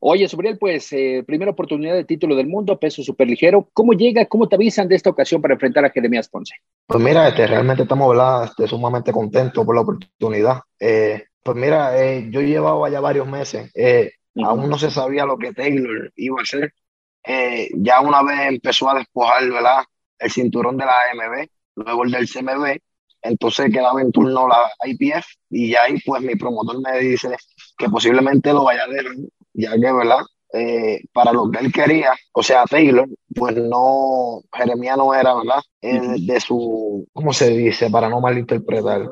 Oye, 0.00 0.28
Subriel, 0.28 0.58
pues 0.58 0.92
eh, 0.92 1.24
primera 1.26 1.52
oportunidad 1.52 1.94
de 1.94 2.04
título 2.04 2.36
del 2.36 2.48
mundo, 2.48 2.78
peso 2.78 3.02
superligero. 3.02 3.68
¿Cómo 3.72 3.92
llega, 3.92 4.26
cómo 4.26 4.48
te 4.48 4.56
avisan 4.56 4.88
de 4.88 4.96
esta 4.96 5.10
ocasión 5.10 5.40
para 5.40 5.54
enfrentar 5.54 5.84
a 5.84 5.90
Jeremías 5.90 6.28
Ponce? 6.28 6.54
Pues 6.86 7.02
mira, 7.02 7.28
este, 7.28 7.46
realmente 7.46 7.82
estamos 7.82 8.08
¿verdad? 8.08 8.44
Este, 8.44 8.66
sumamente 8.66 9.12
contentos 9.12 9.64
por 9.64 9.74
la 9.74 9.82
oportunidad. 9.82 10.60
Eh, 10.78 11.24
pues 11.42 11.56
mira, 11.56 12.00
eh, 12.00 12.28
yo 12.30 12.40
llevaba 12.40 12.88
ya 12.88 13.00
varios 13.00 13.26
meses, 13.26 13.70
eh, 13.74 14.12
aún 14.36 14.70
no 14.70 14.78
se 14.78 14.90
sabía 14.90 15.26
lo 15.26 15.36
que 15.36 15.52
Taylor 15.52 16.12
iba 16.16 16.38
a 16.38 16.42
hacer. 16.42 16.72
Eh, 17.24 17.68
ya 17.74 18.00
una 18.00 18.22
vez 18.22 18.40
empezó 18.48 18.90
a 18.90 18.98
despojar 18.98 19.48
¿verdad? 19.48 19.84
el 20.18 20.30
cinturón 20.30 20.76
de 20.76 20.84
la 20.86 20.92
AMB, 21.12 21.48
luego 21.76 22.04
el 22.04 22.10
del 22.12 22.28
CMB, 22.28 22.78
entonces 23.22 23.72
quedaba 23.72 24.00
en 24.00 24.12
turno 24.12 24.48
la 24.48 24.70
IPF 24.84 25.26
y 25.50 25.70
ya 25.70 25.82
ahí 25.84 25.98
pues 26.04 26.22
mi 26.22 26.34
promotor 26.34 26.80
me 26.80 26.98
dice 26.98 27.36
que 27.78 27.88
posiblemente 27.88 28.52
lo 28.52 28.64
vaya 28.64 28.84
a 28.84 28.88
dejar, 28.88 29.12
ya 29.54 29.72
que, 29.72 29.92
¿verdad? 29.92 30.20
Eh, 30.54 31.02
para 31.12 31.32
lo 31.32 31.50
que 31.50 31.60
él 31.60 31.72
quería, 31.72 32.12
o 32.32 32.42
sea, 32.42 32.64
Taylor, 32.64 33.08
pues 33.34 33.56
no, 33.56 34.42
Jeremías 34.52 34.98
no 34.98 35.14
era, 35.14 35.34
¿verdad? 35.34 35.62
Eh, 35.80 36.16
de 36.18 36.40
su, 36.40 37.08
¿cómo 37.12 37.32
se 37.32 37.50
dice? 37.50 37.88
Para 37.90 38.10
no 38.10 38.20
malinterpretar. 38.20 39.08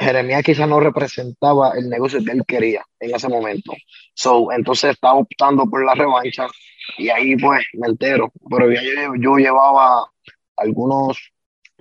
Jeremías 0.00 0.42
quizás 0.42 0.66
no 0.66 0.80
representaba 0.80 1.72
el 1.76 1.90
negocio 1.90 2.24
que 2.24 2.32
él 2.32 2.42
quería 2.46 2.82
en 2.98 3.14
ese 3.14 3.28
momento. 3.28 3.72
So, 4.14 4.50
entonces 4.50 4.92
estaba 4.92 5.18
optando 5.18 5.66
por 5.66 5.84
la 5.84 5.94
revancha 5.94 6.46
y 6.96 7.10
ahí 7.10 7.36
pues 7.36 7.66
me 7.74 7.88
entero. 7.88 8.32
Pero 8.48 8.72
ya 8.72 8.82
yo, 8.82 9.14
yo 9.18 9.36
llevaba 9.36 10.10
algunos, 10.56 11.32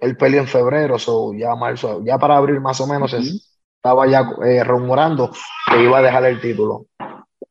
él 0.01 0.17
peleó 0.17 0.41
en 0.41 0.47
febrero, 0.47 0.97
so 0.99 1.33
ya 1.33 1.55
marzo, 1.55 2.03
ya 2.03 2.17
para 2.17 2.37
abril 2.37 2.59
más 2.59 2.79
o 2.81 2.87
menos 2.87 3.13
estaba 3.13 4.07
ya 4.07 4.29
eh, 4.45 4.63
rumorando 4.63 5.31
que 5.69 5.83
iba 5.83 5.99
a 5.99 6.01
dejar 6.01 6.25
el 6.25 6.41
título. 6.41 6.87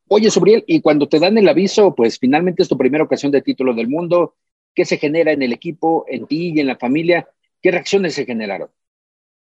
Oye, 0.08 0.30
Subriel, 0.30 0.64
y 0.66 0.80
cuando 0.80 1.08
te 1.08 1.18
dan 1.18 1.36
el 1.36 1.48
aviso, 1.48 1.94
pues 1.94 2.18
finalmente 2.18 2.62
es 2.62 2.68
tu 2.68 2.78
primera 2.78 3.04
ocasión 3.04 3.30
de 3.30 3.42
título 3.42 3.74
del 3.74 3.88
mundo, 3.88 4.34
¿qué 4.74 4.84
se 4.84 4.96
genera 4.96 5.32
en 5.32 5.42
el 5.42 5.52
equipo, 5.52 6.06
en 6.08 6.26
ti 6.26 6.52
y 6.54 6.60
en 6.60 6.66
la 6.66 6.76
familia? 6.76 7.28
¿Qué 7.60 7.70
reacciones 7.70 8.14
se 8.14 8.24
generaron? 8.24 8.70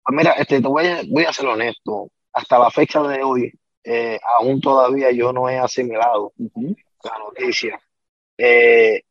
Pues 0.04 0.16
mira, 0.16 0.32
este, 0.32 0.60
te 0.60 0.68
voy 0.68 0.86
a, 0.86 1.00
voy 1.08 1.24
a 1.24 1.32
ser 1.32 1.46
honesto. 1.46 2.10
Hasta 2.32 2.58
la 2.58 2.70
fecha 2.70 3.02
de 3.02 3.22
hoy, 3.22 3.52
eh, 3.84 4.18
aún 4.38 4.60
todavía 4.60 5.10
yo 5.12 5.32
no 5.32 5.48
he 5.48 5.58
asimilado 5.58 6.32
la 6.36 7.18
noticia. 7.18 7.80
Eh, 8.36 9.02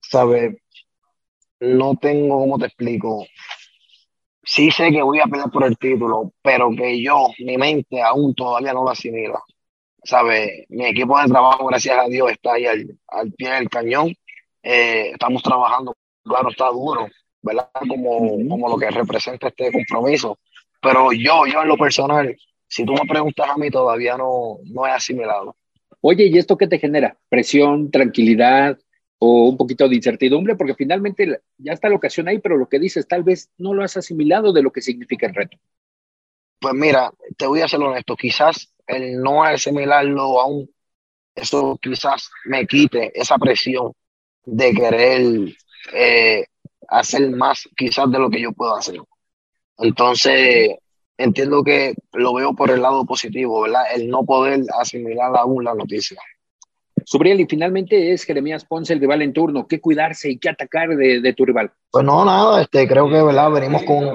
¿Sabe? 0.00 0.62
No 1.60 1.96
tengo, 1.96 2.38
¿cómo 2.38 2.58
te 2.58 2.66
explico? 2.66 3.26
Sí 4.42 4.70
sé 4.70 4.90
que 4.90 5.02
voy 5.02 5.20
a 5.20 5.24
pelear 5.24 5.50
por 5.50 5.64
el 5.64 5.76
título, 5.76 6.32
pero 6.42 6.70
que 6.70 7.02
yo, 7.02 7.28
mi 7.40 7.56
mente 7.56 8.00
aún 8.02 8.34
todavía 8.34 8.72
no 8.72 8.84
lo 8.84 8.90
asimila. 8.90 9.40
¿Sabe? 10.04 10.66
Mi 10.68 10.86
equipo 10.86 11.18
de 11.20 11.26
trabajo, 11.28 11.66
gracias 11.66 11.98
a 11.98 12.08
Dios, 12.08 12.30
está 12.30 12.52
ahí 12.54 12.66
al, 12.66 12.96
al 13.08 13.32
pie 13.32 13.50
del 13.50 13.68
cañón. 13.68 14.14
Eh, 14.62 15.10
estamos 15.12 15.42
trabajando, 15.42 15.96
claro, 16.22 16.50
está 16.50 16.68
duro, 16.68 17.08
¿verdad? 17.42 17.68
Como, 17.88 18.36
como 18.48 18.68
lo 18.68 18.76
que 18.76 18.90
representa 18.90 19.48
este 19.48 19.72
compromiso. 19.72 20.38
Pero 20.80 21.12
yo, 21.12 21.46
yo 21.46 21.62
en 21.62 21.68
lo 21.68 21.76
personal, 21.76 22.36
si 22.68 22.84
tú 22.84 22.92
me 22.92 23.08
preguntas 23.08 23.48
a 23.50 23.56
mí, 23.56 23.70
todavía 23.70 24.16
no, 24.16 24.58
no 24.64 24.86
he 24.86 24.90
asimilado. 24.90 25.56
Oye, 26.00 26.26
¿y 26.26 26.38
esto 26.38 26.56
qué 26.56 26.68
te 26.68 26.78
genera? 26.78 27.16
¿Presión, 27.28 27.90
tranquilidad 27.90 28.78
o 29.18 29.48
un 29.48 29.56
poquito 29.56 29.88
de 29.88 29.96
incertidumbre? 29.96 30.56
Porque 30.56 30.74
finalmente 30.74 31.40
ya 31.58 31.72
está 31.72 31.88
la 31.88 31.96
ocasión 31.96 32.28
ahí, 32.28 32.38
pero 32.38 32.56
lo 32.56 32.68
que 32.68 32.78
dices, 32.78 33.06
tal 33.06 33.22
vez 33.22 33.50
no 33.58 33.74
lo 33.74 33.82
has 33.82 33.96
asimilado 33.96 34.52
de 34.52 34.62
lo 34.62 34.70
que 34.70 34.82
significa 34.82 35.26
el 35.26 35.34
reto. 35.34 35.58
Pues 36.58 36.74
mira, 36.74 37.12
te 37.36 37.46
voy 37.46 37.60
a 37.60 37.68
ser 37.68 37.80
honesto, 37.80 38.16
quizás 38.16 38.72
el 38.86 39.20
no 39.20 39.44
asimilarlo 39.44 40.40
aún, 40.40 40.70
eso 41.34 41.78
quizás 41.80 42.30
me 42.46 42.66
quite 42.66 43.12
esa 43.18 43.36
presión 43.38 43.92
de 44.44 44.72
querer 44.72 45.54
eh, 45.92 46.46
hacer 46.88 47.30
más 47.30 47.68
quizás 47.76 48.10
de 48.10 48.18
lo 48.18 48.30
que 48.30 48.40
yo 48.40 48.52
puedo 48.52 48.74
hacer. 48.74 48.96
Entonces, 49.78 50.76
entiendo 51.18 51.62
que 51.62 51.94
lo 52.12 52.34
veo 52.34 52.54
por 52.54 52.70
el 52.70 52.82
lado 52.82 53.04
positivo, 53.04 53.62
¿verdad? 53.62 53.82
El 53.94 54.08
no 54.08 54.24
poder 54.24 54.62
asimilar 54.78 55.36
aún 55.36 55.64
la 55.64 55.74
noticia. 55.74 56.20
Subriel, 57.08 57.40
y 57.40 57.46
finalmente 57.46 58.12
es 58.12 58.24
Jeremías 58.24 58.64
Ponce 58.64 58.92
el 58.92 58.98
rival 58.98 59.22
en 59.22 59.32
turno. 59.32 59.68
¿Qué 59.68 59.80
cuidarse 59.80 60.28
y 60.28 60.38
qué 60.38 60.48
atacar 60.48 60.88
de, 60.88 61.20
de 61.20 61.32
tu 61.34 61.44
rival? 61.44 61.70
Pues 61.92 62.04
no, 62.04 62.24
nada, 62.24 62.62
este, 62.62 62.88
creo 62.88 63.08
que, 63.08 63.22
¿verdad? 63.22 63.48
Venimos 63.52 63.84
con, 63.84 64.08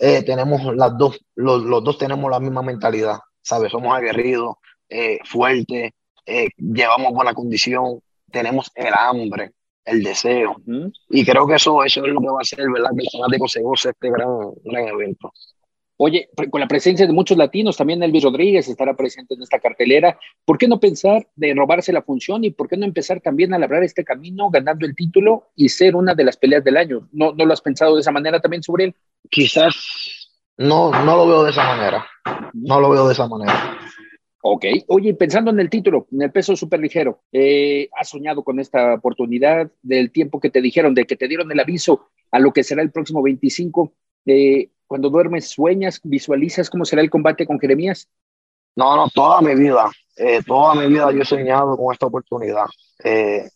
eh, 0.00 0.24
tenemos 0.24 0.74
las 0.74 0.98
dos, 0.98 1.20
los, 1.36 1.62
los, 1.62 1.84
dos 1.84 1.96
tenemos 1.98 2.28
la 2.28 2.40
misma 2.40 2.62
mentalidad, 2.62 3.18
¿sabes? 3.42 3.70
Somos 3.70 3.96
aguerridos, 3.96 4.56
eh, 4.88 5.20
fuertes, 5.24 5.92
eh, 6.26 6.48
llevamos 6.56 7.12
buena 7.12 7.32
condición, 7.32 8.00
tenemos 8.32 8.72
el 8.74 8.92
hambre, 8.92 9.52
el 9.84 10.02
deseo. 10.02 10.56
Uh 10.66 10.72
-huh. 10.72 10.92
Y 11.10 11.24
creo 11.24 11.46
que 11.46 11.54
eso, 11.54 11.84
eso 11.84 12.04
es 12.04 12.12
lo 12.12 12.20
que 12.20 12.26
va 12.28 12.38
a 12.38 12.42
hacer, 12.42 12.68
¿verdad? 12.68 12.90
Que 12.96 13.04
el 13.04 13.08
fanático 13.12 13.46
se 13.46 13.62
goce 13.62 13.90
este 13.90 14.10
gran, 14.10 14.50
gran 14.64 14.88
evento. 14.88 15.32
Oye, 15.98 16.28
con 16.50 16.60
la 16.60 16.68
presencia 16.68 17.06
de 17.06 17.12
muchos 17.12 17.38
latinos, 17.38 17.76
también 17.76 18.02
Elvis 18.02 18.24
Rodríguez 18.24 18.68
estará 18.68 18.94
presente 18.94 19.34
en 19.34 19.42
esta 19.42 19.58
cartelera. 19.58 20.18
¿Por 20.44 20.58
qué 20.58 20.68
no 20.68 20.78
pensar 20.78 21.26
de 21.36 21.54
robarse 21.54 21.92
la 21.92 22.02
función 22.02 22.44
y 22.44 22.50
por 22.50 22.68
qué 22.68 22.76
no 22.76 22.84
empezar 22.84 23.20
también 23.20 23.54
a 23.54 23.58
labrar 23.58 23.82
este 23.82 24.04
camino 24.04 24.50
ganando 24.50 24.84
el 24.84 24.94
título 24.94 25.48
y 25.56 25.70
ser 25.70 25.96
una 25.96 26.14
de 26.14 26.24
las 26.24 26.36
peleas 26.36 26.62
del 26.62 26.76
año? 26.76 27.08
¿No, 27.12 27.32
no 27.32 27.46
lo 27.46 27.52
has 27.52 27.62
pensado 27.62 27.94
de 27.94 28.02
esa 28.02 28.12
manera 28.12 28.40
también 28.40 28.62
sobre 28.62 28.84
él? 28.84 28.94
Quizás 29.30 29.74
no, 30.58 30.90
no 30.90 31.16
lo 31.16 31.26
veo 31.26 31.44
de 31.44 31.50
esa 31.50 31.64
manera. 31.64 32.06
No 32.54 32.80
lo 32.80 32.90
veo 32.90 33.06
de 33.06 33.12
esa 33.12 33.28
manera. 33.28 33.78
Ok. 34.42 34.64
Oye, 34.88 35.14
pensando 35.14 35.50
en 35.50 35.60
el 35.60 35.68
título, 35.68 36.06
en 36.12 36.22
el 36.22 36.32
peso 36.32 36.56
súper 36.56 36.80
ligero, 36.80 37.20
eh, 37.32 37.88
¿has 37.98 38.08
soñado 38.08 38.42
con 38.42 38.58
esta 38.58 38.94
oportunidad 38.94 39.70
del 39.82 40.10
tiempo 40.12 40.40
que 40.40 40.50
te 40.50 40.62
dijeron, 40.62 40.94
de 40.94 41.04
que 41.04 41.16
te 41.16 41.28
dieron 41.28 41.50
el 41.50 41.60
aviso 41.60 42.10
a 42.30 42.38
lo 42.38 42.52
que 42.52 42.64
será 42.64 42.82
el 42.82 42.90
próximo 42.90 43.22
25? 43.22 43.92
Eh, 44.24 44.70
cuando 44.86 45.10
duermes, 45.10 45.48
sueñas, 45.48 46.00
visualizas 46.02 46.70
cómo 46.70 46.84
será 46.84 47.02
el 47.02 47.10
combate 47.10 47.46
con 47.46 47.58
Jeremías? 47.58 48.08
No, 48.76 48.94
no, 48.96 49.08
toda 49.08 49.40
mi 49.40 49.54
vida, 49.54 49.90
eh, 50.16 50.42
toda 50.46 50.74
mi 50.74 50.86
vida 50.86 51.10
yo 51.12 51.22
he 51.22 51.24
soñado 51.24 51.76
con 51.76 51.92
esta 51.92 52.06
oportunidad. 52.06 52.66
Eh, 53.02 53.48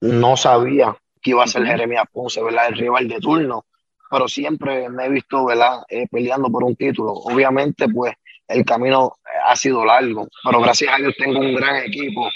no 0.00 0.36
sabía 0.36 0.96
que 1.22 1.30
iba 1.30 1.44
a 1.44 1.46
ser 1.46 1.64
Jeremías 1.64 2.04
Ponce, 2.12 2.42
¿verdad? 2.42 2.68
El 2.68 2.76
rival 2.76 3.08
de 3.08 3.18
turno, 3.18 3.64
pero 4.10 4.28
siempre 4.28 4.88
me 4.88 5.06
he 5.06 5.08
visto, 5.08 5.46
¿verdad? 5.46 5.82
Eh, 5.88 6.06
peleando 6.10 6.50
por 6.50 6.64
un 6.64 6.76
título. 6.76 7.12
Obviamente, 7.12 7.88
pues 7.88 8.14
el 8.48 8.64
camino 8.64 9.14
ha 9.44 9.56
sido 9.56 9.84
largo, 9.84 10.28
pero 10.44 10.60
gracias 10.60 10.94
a 10.94 10.98
Dios 10.98 11.14
tengo 11.16 11.40
un 11.40 11.54
gran 11.54 11.76
equipo 11.76 12.28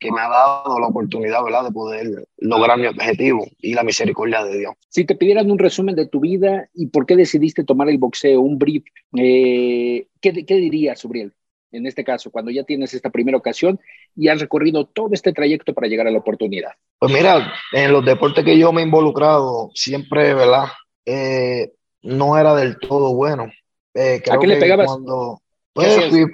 que 0.00 0.10
me 0.10 0.20
ha 0.20 0.28
dado 0.28 0.80
la 0.80 0.86
oportunidad, 0.86 1.44
¿verdad?, 1.44 1.64
de 1.64 1.72
poder 1.72 2.26
lograr 2.38 2.78
mi 2.78 2.86
objetivo 2.86 3.46
y 3.58 3.74
la 3.74 3.84
misericordia 3.84 4.42
de 4.42 4.58
Dios. 4.58 4.74
Si 4.88 5.04
te 5.04 5.14
pidieran 5.14 5.50
un 5.50 5.58
resumen 5.58 5.94
de 5.94 6.08
tu 6.08 6.20
vida 6.20 6.68
y 6.74 6.86
por 6.86 7.04
qué 7.04 7.16
decidiste 7.16 7.64
tomar 7.64 7.90
el 7.90 7.98
boxeo, 7.98 8.40
un 8.40 8.58
brief, 8.58 8.82
eh, 9.16 10.06
¿qué, 10.20 10.46
¿qué 10.46 10.54
dirías 10.56 10.98
sobre 10.98 11.20
él? 11.22 11.34
En 11.72 11.86
este 11.86 12.02
caso, 12.02 12.30
cuando 12.30 12.50
ya 12.50 12.64
tienes 12.64 12.94
esta 12.94 13.10
primera 13.10 13.36
ocasión 13.36 13.78
y 14.16 14.28
has 14.28 14.40
recorrido 14.40 14.86
todo 14.86 15.10
este 15.12 15.32
trayecto 15.32 15.72
para 15.72 15.86
llegar 15.86 16.08
a 16.08 16.10
la 16.10 16.18
oportunidad. 16.18 16.72
Pues 16.98 17.12
mira, 17.12 17.52
en 17.72 17.92
los 17.92 18.04
deportes 18.04 18.44
que 18.44 18.58
yo 18.58 18.72
me 18.72 18.80
he 18.80 18.84
involucrado, 18.84 19.70
siempre, 19.74 20.34
¿verdad? 20.34 20.64
Eh, 21.04 21.72
no 22.02 22.38
era 22.38 22.54
del 22.54 22.78
todo 22.78 23.14
bueno. 23.14 23.52
Eh, 23.94 24.20
¿A 24.30 24.38
qué 24.38 24.46
le 24.46 24.56
pegabas? 24.56 24.86
Cuando, 24.86 25.42
pues, 25.72 26.10
fui, 26.10 26.26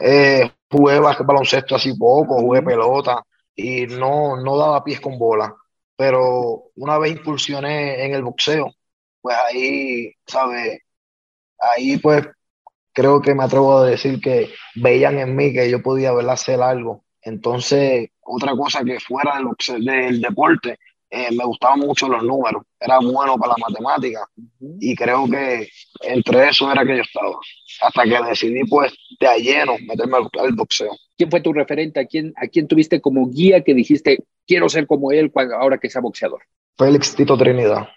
eh, 0.00 0.50
jugué 0.70 1.00
baloncesto 1.00 1.76
así 1.76 1.94
poco, 1.94 2.40
jugué 2.40 2.62
pelota 2.62 3.22
y 3.54 3.86
no, 3.86 4.36
no 4.36 4.56
daba 4.58 4.84
pies 4.84 5.00
con 5.00 5.18
bola. 5.18 5.54
Pero 5.96 6.64
una 6.76 6.98
vez 6.98 7.12
incursioné 7.12 8.04
en 8.04 8.14
el 8.14 8.22
boxeo, 8.22 8.72
pues 9.20 9.36
ahí, 9.48 10.12
¿sabes? 10.26 10.80
Ahí 11.58 11.96
pues 11.96 12.26
creo 12.92 13.20
que 13.20 13.34
me 13.34 13.44
atrevo 13.44 13.78
a 13.78 13.86
decir 13.86 14.20
que 14.20 14.50
veían 14.74 15.18
en 15.18 15.34
mí 15.34 15.52
que 15.52 15.70
yo 15.70 15.82
podía 15.82 16.12
¿verdad? 16.12 16.34
hacer 16.34 16.60
algo. 16.60 17.04
Entonces, 17.22 18.10
otra 18.20 18.52
cosa 18.52 18.84
que 18.84 19.00
fuera 19.00 19.38
del, 19.38 19.84
del 19.84 20.20
deporte, 20.20 20.78
eh, 21.08 21.30
me 21.30 21.44
gustaban 21.44 21.80
mucho 21.80 22.08
los 22.08 22.22
números, 22.22 22.62
era 22.80 22.98
bueno 22.98 23.36
para 23.36 23.52
la 23.52 23.68
matemática 23.68 24.26
uh 24.36 24.42
-huh. 24.60 24.76
y 24.80 24.94
creo 24.96 25.26
que 25.28 25.68
entre 26.02 26.48
eso 26.48 26.70
era 26.70 26.84
que 26.84 26.96
yo 26.96 27.02
estaba, 27.02 27.38
hasta 27.80 28.02
que 28.02 28.28
decidí 28.28 28.64
pues 28.64 28.92
de 29.20 29.26
a 29.26 29.36
lleno 29.36 29.76
meterme 29.86 30.16
al, 30.16 30.52
boxeo. 30.54 30.96
¿Quién 31.16 31.30
fue 31.30 31.40
tu 31.40 31.52
referente? 31.52 32.00
¿A 32.00 32.06
quién, 32.06 32.34
¿A 32.36 32.48
quién 32.48 32.66
tuviste 32.66 33.00
como 33.00 33.30
guía 33.30 33.62
que 33.62 33.72
dijiste, 33.72 34.24
quiero 34.46 34.68
ser 34.68 34.86
como 34.86 35.12
él 35.12 35.32
ahora 35.58 35.78
que 35.78 35.88
sea 35.88 36.00
boxeador? 36.00 36.42
Félix 36.76 37.14
Tito 37.14 37.36
Trinidad. 37.38 37.88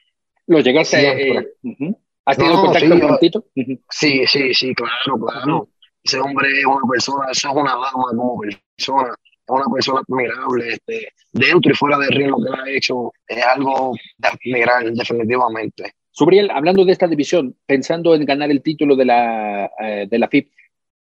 ¿Lo 0.46 0.60
llegaste. 0.60 0.98
Eh, 1.02 1.48
uh 1.64 1.70
-huh. 1.70 1.98
¿Has 2.26 2.38
tenido 2.38 2.56
no, 2.58 2.62
contacto 2.66 2.94
sí, 2.94 3.02
con 3.02 3.20
Tito? 3.20 3.40
Uh 3.56 3.62
-huh. 3.62 3.80
Sí, 3.90 4.28
sí, 4.28 4.54
sí, 4.54 4.76
claro, 4.76 5.20
claro. 5.20 5.70
Ese 6.04 6.20
hombre 6.20 6.48
es 6.60 6.66
una 6.66 6.88
persona, 6.90 7.32
eso 7.32 7.50
es 7.50 7.56
una 7.56 7.72
dama 7.72 8.08
como 8.16 8.40
persona 8.40 9.16
una 9.54 9.74
persona 9.74 10.02
admirable, 10.08 10.74
este, 10.74 11.14
dentro 11.32 11.72
y 11.72 11.76
fuera 11.76 11.98
del 11.98 12.10
ring 12.10 12.30
lo 12.30 12.38
que 12.38 12.50
él 12.50 12.56
ha 12.56 12.70
hecho 12.70 13.14
es 13.28 13.46
algo 13.46 13.94
de 14.18 14.28
admirar 14.28 14.92
definitivamente. 14.92 15.94
Subriel, 16.12 16.50
hablando 16.52 16.84
de 16.84 16.92
esta 16.92 17.08
división, 17.08 17.56
pensando 17.66 18.14
en 18.14 18.26
ganar 18.26 18.52
el 18.52 18.62
título 18.62 18.96
de 18.96 19.06
la, 19.06 19.72
eh, 19.80 20.08
de 20.10 20.20
la 20.20 20.28
FIP, 20.28 20.52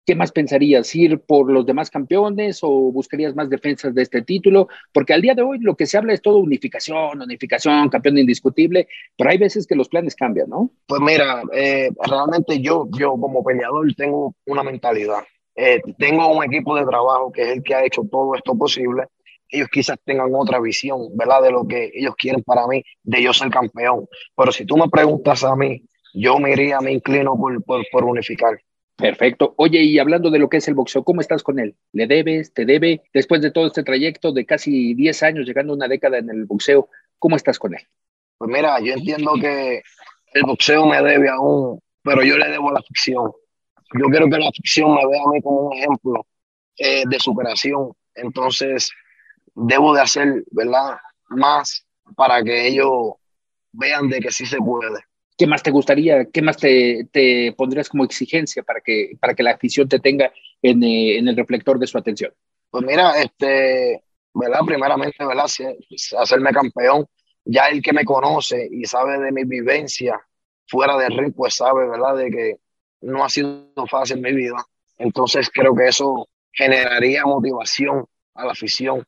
¿qué 0.05 0.15
más 0.15 0.31
pensarías? 0.31 0.95
¿Ir 0.95 1.19
por 1.19 1.51
los 1.51 1.65
demás 1.65 1.89
campeones 1.89 2.60
o 2.62 2.69
buscarías 2.91 3.36
más 3.36 3.50
defensas 3.50 3.93
de 3.93 4.03
este 4.03 4.21
título? 4.21 4.67
Porque 4.93 5.13
al 5.13 5.21
día 5.21 5.33
de 5.36 5.41
hoy 5.41 5.60
lo 5.60 5.75
que 5.75 5.86
se 5.86 5.98
habla 5.98 6.13
es 6.13 6.21
todo 6.21 6.38
unificación, 6.38 7.21
unificación, 7.21 7.89
campeón 7.89 8.17
indiscutible, 8.17 8.88
pero 9.17 9.29
hay 9.29 9.38
veces 9.38 9.67
que 9.67 9.75
los 9.75 9.89
planes 9.89 10.15
cambian, 10.15 10.50
¿no? 10.50 10.71
Pues 10.86 11.01
mira, 11.01 11.43
eh, 11.53 11.91
realmente 12.07 12.60
yo, 12.60 12.88
yo 12.98 13.12
como 13.12 13.43
peleador 13.43 13.93
tengo 13.95 14.36
una 14.45 14.63
mentalidad. 14.63 15.24
Eh, 15.63 15.80
tengo 16.00 16.27
un 16.27 16.44
equipo 16.44 16.75
de 16.75 16.84
trabajo 16.88 17.32
que 17.32 17.44
es 17.44 17.50
el 17.50 17.62
que 17.62 17.75
ha 17.75 17.86
hecho 17.86 18.01
todo 18.12 18.34
esto 18.34 18.58
posible. 18.58 19.03
Ellos 19.48 19.68
quizás 19.72 19.96
tengan 20.03 20.34
otra 20.34 20.60
visión, 20.60 21.15
¿verdad? 21.15 21.44
De 21.44 21.51
lo 21.51 21.68
que 21.68 21.91
ellos 21.94 22.15
quieren 22.18 22.41
para 22.41 22.65
mí, 22.65 22.84
de 23.03 23.22
yo 23.22 23.32
ser 23.32 23.51
campeón. 23.51 24.08
Pero 24.36 24.51
si 24.51 24.65
tú 24.65 24.75
me 24.75 24.89
preguntas 24.89 25.44
a 25.44 25.56
mí, 25.56 25.84
yo 26.15 26.39
me 26.39 26.53
iría, 26.53 26.82
me 26.82 26.91
inclino 26.91 27.38
por, 27.38 27.63
por, 27.63 27.86
por 27.91 28.06
unificar. 28.06 28.60
Perfecto. 28.96 29.53
Oye, 29.58 29.84
y 29.84 30.00
hablando 30.00 30.32
de 30.32 30.39
lo 30.39 30.50
que 30.50 30.58
es 30.58 30.68
el 30.68 30.74
boxeo, 30.74 31.03
¿cómo 31.03 31.22
estás 31.22 31.44
con 31.44 31.60
él? 31.60 31.75
¿Le 31.91 32.08
debes? 32.08 32.51
¿Te 32.53 32.65
debe? 32.65 33.03
Después 33.13 33.39
de 33.41 33.51
todo 33.51 33.68
este 33.68 33.84
trayecto 33.84 34.32
de 34.32 34.48
casi 34.48 34.96
10 34.96 35.22
años, 35.22 35.46
llegando 35.46 35.74
a 35.74 35.75
una 35.75 35.88
década 35.88 36.18
en 36.18 36.32
el 36.32 36.46
boxeo, 36.46 36.89
¿cómo 37.20 37.36
estás 37.36 37.60
con 37.60 37.75
él? 37.75 37.82
Pues 38.39 38.50
mira, 38.50 38.80
yo 38.80 38.94
entiendo 38.94 39.34
que 39.39 39.84
el 40.34 40.44
boxeo 40.44 40.88
me 40.88 41.03
debe 41.03 41.30
aún, 41.30 41.80
pero 42.01 42.24
yo 42.24 42.36
le 42.39 42.50
debo 42.50 42.70
a 42.70 42.74
la 42.74 42.82
ficción. 42.82 43.32
Yo 44.00 44.05
quiero 44.07 44.29
que 44.29 44.38
la 44.38 44.51
ficción 44.51 44.93
me 44.93 45.05
vea 45.07 45.21
a 45.25 45.31
mí 45.31 45.41
como 45.41 45.67
un 45.67 45.77
ejemplo 45.77 46.25
eh, 46.77 47.03
de 47.07 47.19
superación. 47.19 47.91
Entonces, 48.15 48.91
debo 49.53 49.93
de 49.93 50.01
hacer, 50.01 50.43
¿verdad? 50.51 50.98
Más 51.29 51.86
para 52.15 52.43
que 52.43 52.67
ellos 52.67 53.13
vean 53.71 54.10
de 54.10 54.19
que 54.19 54.31
sí 54.31 54.45
se 54.45 54.57
puede. 54.57 55.00
¿Qué 55.38 55.48
más 55.48 55.63
te 55.63 55.71
gustaría, 55.71 56.25
qué 56.25 56.41
más 56.41 56.57
te, 56.57 57.07
te 57.12 57.53
pondrías 57.57 57.89
como 57.89 58.03
exigencia 58.03 58.63
para 58.63 58.79
que, 58.81 59.13
para 59.19 59.33
que 59.33 59.43
la 59.43 59.51
afición 59.51 59.88
te 59.88 60.00
tenga 60.00 60.31
en, 60.62 60.83
eh, 60.83 61.17
en 61.17 61.27
el 61.27 61.36
reflector 61.36 61.79
de 61.79 61.88
su 61.88 61.98
atención? 61.98 62.33
Pues 62.69 62.86
mira, 62.86 63.19
este, 63.21 64.03
¿verdad? 64.33 64.60
Primeramente, 64.65 65.25
¿verdad? 65.25 65.45
Hacerme 65.45 66.51
campeón. 66.51 67.05
Ya 67.43 67.65
el 67.69 67.81
que 67.81 67.91
me 67.91 68.05
conoce 68.05 68.69
y 68.71 68.86
sabe 68.86 69.17
de 69.19 69.31
mi 69.31 69.43
vivencia 69.45 70.21
fuera 70.67 70.95
del 70.98 71.17
ring, 71.17 71.33
pues 71.36 71.55
sabe, 71.55 71.89
¿verdad? 71.89 72.15
De 72.15 72.29
que 72.29 72.57
no 73.01 73.24
ha 73.24 73.29
sido 73.29 73.74
fácil 73.89 74.22
mi 74.22 74.34
vida. 74.34 74.63
Entonces 74.98 75.50
creo 75.51 75.75
que 75.75 75.88
eso 75.88 76.27
generaría 76.51 77.25
motivación 77.25 78.05
a 78.36 78.46
la 78.46 78.51
afición. 78.51 79.03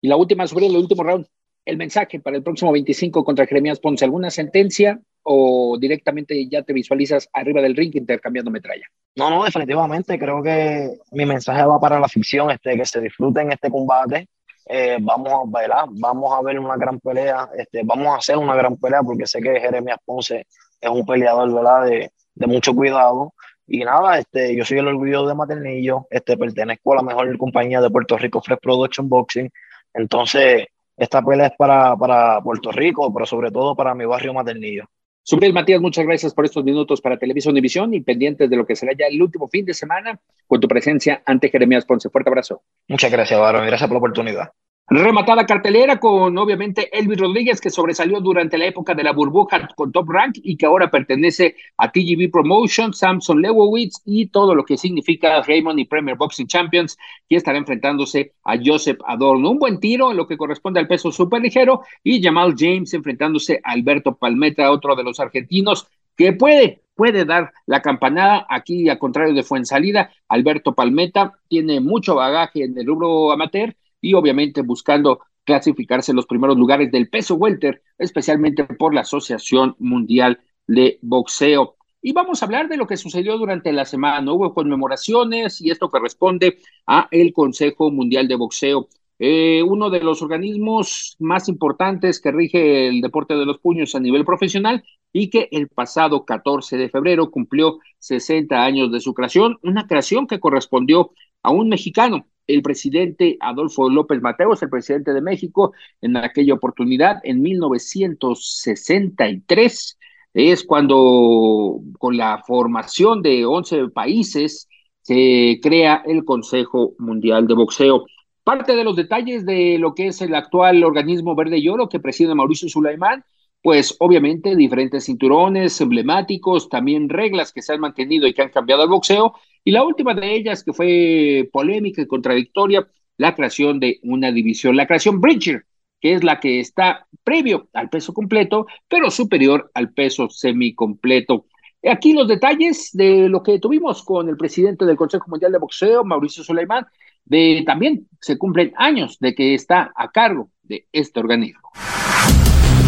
Y 0.00 0.08
la 0.08 0.16
última 0.16 0.46
sobre 0.46 0.66
el 0.66 0.76
último 0.76 1.02
round, 1.02 1.26
el 1.64 1.76
mensaje 1.76 2.20
para 2.20 2.36
el 2.36 2.42
próximo 2.42 2.72
25 2.72 3.24
contra 3.24 3.46
Jeremías 3.46 3.80
Ponce, 3.80 4.04
¿alguna 4.04 4.30
sentencia 4.30 5.00
o 5.22 5.76
directamente 5.78 6.48
ya 6.48 6.62
te 6.62 6.72
visualizas 6.72 7.28
arriba 7.32 7.60
del 7.60 7.74
ring 7.74 7.94
intercambiando 7.94 8.50
metralla? 8.50 8.86
No, 9.16 9.30
no, 9.30 9.44
definitivamente 9.44 10.18
creo 10.18 10.42
que 10.42 10.98
mi 11.12 11.26
mensaje 11.26 11.64
va 11.64 11.80
para 11.80 11.98
la 11.98 12.08
ficción, 12.08 12.50
este, 12.50 12.76
que 12.76 12.84
se 12.84 13.00
disfruten 13.00 13.50
este 13.50 13.70
combate. 13.70 14.28
Eh, 14.68 14.98
vamos 15.00 15.32
a 15.32 15.38
bailar, 15.46 15.86
vamos 15.90 16.32
a 16.32 16.42
ver 16.42 16.58
una 16.58 16.76
gran 16.76 16.98
pelea, 17.00 17.48
este, 17.56 17.82
vamos 17.84 18.08
a 18.08 18.16
hacer 18.16 18.36
una 18.36 18.54
gran 18.54 18.76
pelea 18.76 19.02
porque 19.02 19.26
sé 19.26 19.40
que 19.40 19.60
Jeremías 19.60 19.98
Ponce 20.04 20.46
es 20.80 20.90
un 20.90 21.06
peleador 21.06 21.52
¿verdad? 21.52 21.84
De, 21.86 22.10
de 22.34 22.46
mucho 22.46 22.74
cuidado. 22.74 23.32
Y 23.66 23.80
nada, 23.80 24.18
este, 24.18 24.56
yo 24.56 24.64
soy 24.64 24.78
el 24.78 24.88
orgullo 24.88 25.26
de 25.26 25.34
Maternillo, 25.34 26.06
este, 26.10 26.36
pertenezco 26.36 26.92
a 26.92 26.96
la 26.96 27.02
mejor 27.02 27.36
compañía 27.36 27.80
de 27.80 27.90
Puerto 27.90 28.16
Rico, 28.16 28.40
Fresh 28.40 28.60
Production 28.60 29.08
Boxing. 29.08 29.50
Entonces, 29.92 30.66
esta 30.96 31.22
pelea 31.22 31.48
es 31.48 31.52
para, 31.56 31.96
para 31.96 32.40
Puerto 32.40 32.70
Rico, 32.70 33.12
pero 33.12 33.26
sobre 33.26 33.50
todo 33.50 33.74
para 33.74 33.94
mi 33.94 34.04
barrio 34.04 34.32
Maternillo. 34.32 34.84
Subriel 35.22 35.52
Matías, 35.52 35.80
muchas 35.80 36.06
gracias 36.06 36.32
por 36.32 36.44
estos 36.44 36.62
minutos 36.62 37.00
para 37.00 37.18
Televisión 37.18 37.52
División 37.52 37.92
y 37.92 38.00
pendientes 38.00 38.48
de 38.48 38.56
lo 38.56 38.64
que 38.64 38.76
será 38.76 38.92
ya 38.96 39.06
el 39.06 39.20
último 39.20 39.48
fin 39.48 39.64
de 39.64 39.74
semana 39.74 40.20
con 40.46 40.60
tu 40.60 40.68
presencia 40.68 41.20
ante 41.26 41.48
Jeremías 41.48 41.84
Ponce. 41.84 42.08
Fuerte 42.10 42.30
abrazo. 42.30 42.62
Muchas 42.86 43.10
gracias, 43.10 43.40
Varo. 43.40 43.60
Gracias 43.62 43.88
por 43.88 43.94
la 43.94 43.98
oportunidad. 43.98 44.52
Rematada 44.88 45.44
cartelera 45.46 45.98
con 45.98 46.38
obviamente 46.38 46.96
Elvis 46.96 47.18
Rodríguez 47.18 47.60
que 47.60 47.70
sobresalió 47.70 48.20
durante 48.20 48.56
la 48.56 48.66
época 48.66 48.94
de 48.94 49.02
la 49.02 49.12
burbuja 49.12 49.68
con 49.74 49.90
Top 49.90 50.08
Rank 50.08 50.36
y 50.44 50.56
que 50.56 50.64
ahora 50.64 50.92
pertenece 50.92 51.56
a 51.76 51.90
TGV 51.90 52.30
Promotion, 52.30 52.94
Samson 52.94 53.42
Lewowitz 53.42 54.00
y 54.04 54.26
todo 54.28 54.54
lo 54.54 54.64
que 54.64 54.76
significa 54.76 55.42
Raymond 55.42 55.80
y 55.80 55.86
Premier 55.86 56.16
Boxing 56.16 56.46
Champions 56.46 56.96
que 57.28 57.34
estará 57.34 57.58
enfrentándose 57.58 58.34
a 58.44 58.54
Joseph 58.64 59.00
Adorno. 59.04 59.50
Un 59.50 59.58
buen 59.58 59.80
tiro 59.80 60.12
en 60.12 60.18
lo 60.18 60.28
que 60.28 60.36
corresponde 60.36 60.78
al 60.78 60.86
peso 60.86 61.10
super 61.10 61.42
ligero 61.42 61.80
y 62.04 62.22
Jamal 62.22 62.54
James 62.56 62.94
enfrentándose 62.94 63.60
a 63.64 63.72
Alberto 63.72 64.14
Palmeta, 64.14 64.70
otro 64.70 64.94
de 64.94 65.02
los 65.02 65.18
argentinos 65.18 65.88
que 66.16 66.32
puede 66.32 66.82
puede 66.94 67.24
dar 67.24 67.52
la 67.66 67.82
campanada. 67.82 68.46
Aquí, 68.48 68.88
a 68.88 69.00
contrario 69.00 69.34
de 69.34 69.42
Fuensalida, 69.42 70.12
Alberto 70.28 70.74
Palmeta 70.76 71.32
tiene 71.48 71.80
mucho 71.80 72.14
bagaje 72.14 72.62
en 72.62 72.78
el 72.78 72.86
rubro 72.86 73.32
amateur 73.32 73.74
y 74.00 74.14
obviamente 74.14 74.62
buscando 74.62 75.20
clasificarse 75.44 76.12
en 76.12 76.16
los 76.16 76.26
primeros 76.26 76.56
lugares 76.56 76.90
del 76.90 77.08
peso 77.08 77.36
welter, 77.36 77.82
especialmente 77.98 78.64
por 78.64 78.92
la 78.92 79.02
Asociación 79.02 79.76
Mundial 79.78 80.40
de 80.66 80.98
Boxeo. 81.02 81.76
Y 82.02 82.12
vamos 82.12 82.42
a 82.42 82.46
hablar 82.46 82.68
de 82.68 82.76
lo 82.76 82.86
que 82.86 82.96
sucedió 82.96 83.38
durante 83.38 83.72
la 83.72 83.84
semana. 83.84 84.32
Hubo 84.32 84.54
conmemoraciones 84.54 85.60
y 85.60 85.70
esto 85.70 85.90
corresponde 85.90 86.58
a 86.86 87.08
el 87.10 87.32
Consejo 87.32 87.90
Mundial 87.90 88.28
de 88.28 88.36
Boxeo. 88.36 88.88
Eh, 89.18 89.62
uno 89.62 89.88
de 89.88 90.00
los 90.00 90.20
organismos 90.20 91.16
más 91.18 91.48
importantes 91.48 92.20
que 92.20 92.32
rige 92.32 92.88
el 92.88 93.00
deporte 93.00 93.34
de 93.34 93.46
los 93.46 93.58
puños 93.58 93.94
a 93.94 94.00
nivel 94.00 94.26
profesional 94.26 94.84
y 95.12 95.30
que 95.30 95.48
el 95.50 95.68
pasado 95.68 96.26
14 96.26 96.76
de 96.76 96.90
febrero 96.90 97.30
cumplió 97.30 97.78
60 97.98 98.62
años 98.62 98.92
de 98.92 99.00
su 99.00 99.14
creación, 99.14 99.58
una 99.62 99.86
creación 99.86 100.26
que 100.26 100.38
correspondió 100.38 101.12
a 101.42 101.50
un 101.50 101.70
mexicano, 101.70 102.26
el 102.46 102.62
presidente 102.62 103.36
Adolfo 103.40 103.90
López 103.90 104.22
Mateos, 104.22 104.62
el 104.62 104.70
presidente 104.70 105.12
de 105.12 105.20
México, 105.20 105.72
en 106.00 106.16
aquella 106.16 106.54
oportunidad, 106.54 107.20
en 107.24 107.42
1963, 107.42 109.98
es 110.34 110.64
cuando 110.64 111.80
con 111.98 112.16
la 112.16 112.42
formación 112.46 113.22
de 113.22 113.44
11 113.46 113.88
países 113.88 114.68
se 115.02 115.58
crea 115.62 116.02
el 116.04 116.24
Consejo 116.24 116.94
Mundial 116.98 117.46
de 117.46 117.54
Boxeo. 117.54 118.04
Parte 118.44 118.76
de 118.76 118.84
los 118.84 118.96
detalles 118.96 119.46
de 119.46 119.78
lo 119.78 119.94
que 119.94 120.08
es 120.08 120.20
el 120.20 120.34
actual 120.34 120.84
organismo 120.84 121.34
verde 121.34 121.56
y 121.58 121.68
oro 121.68 121.88
que 121.88 122.00
preside 122.00 122.34
Mauricio 122.34 122.68
Sulaimán, 122.68 123.24
pues 123.66 123.96
obviamente 123.98 124.54
diferentes 124.54 125.06
cinturones 125.06 125.80
emblemáticos, 125.80 126.68
también 126.68 127.08
reglas 127.08 127.52
que 127.52 127.62
se 127.62 127.72
han 127.72 127.80
mantenido 127.80 128.28
y 128.28 128.32
que 128.32 128.42
han 128.42 128.50
cambiado 128.50 128.82
al 128.82 128.88
boxeo, 128.88 129.34
y 129.64 129.72
la 129.72 129.82
última 129.82 130.14
de 130.14 130.36
ellas 130.36 130.62
que 130.62 130.72
fue 130.72 131.50
polémica 131.52 132.00
y 132.00 132.06
contradictoria, 132.06 132.86
la 133.16 133.34
creación 133.34 133.80
de 133.80 133.98
una 134.04 134.30
división, 134.30 134.76
la 134.76 134.86
creación 134.86 135.20
Bridger, 135.20 135.64
que 136.00 136.12
es 136.12 136.22
la 136.22 136.38
que 136.38 136.60
está 136.60 137.08
previo 137.24 137.68
al 137.72 137.90
peso 137.90 138.14
completo, 138.14 138.68
pero 138.86 139.10
superior 139.10 139.68
al 139.74 139.92
peso 139.92 140.30
semicompleto. 140.30 141.46
Aquí 141.90 142.12
los 142.12 142.28
detalles 142.28 142.90
de 142.92 143.28
lo 143.28 143.42
que 143.42 143.58
tuvimos 143.58 144.04
con 144.04 144.28
el 144.28 144.36
presidente 144.36 144.84
del 144.84 144.94
Consejo 144.94 145.24
Mundial 145.26 145.50
de 145.50 145.58
Boxeo, 145.58 146.04
Mauricio 146.04 146.44
Suleiman, 146.44 146.86
de 147.24 147.64
también 147.66 148.06
se 148.20 148.38
cumplen 148.38 148.72
años 148.76 149.18
de 149.18 149.34
que 149.34 149.54
está 149.54 149.90
a 149.96 150.12
cargo 150.12 150.50
de 150.62 150.86
este 150.92 151.18
organismo. 151.18 151.68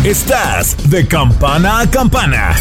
Estás 0.04 0.76
de 0.90 1.08
campana 1.08 1.80
a 1.80 1.90
campana. 1.90 2.54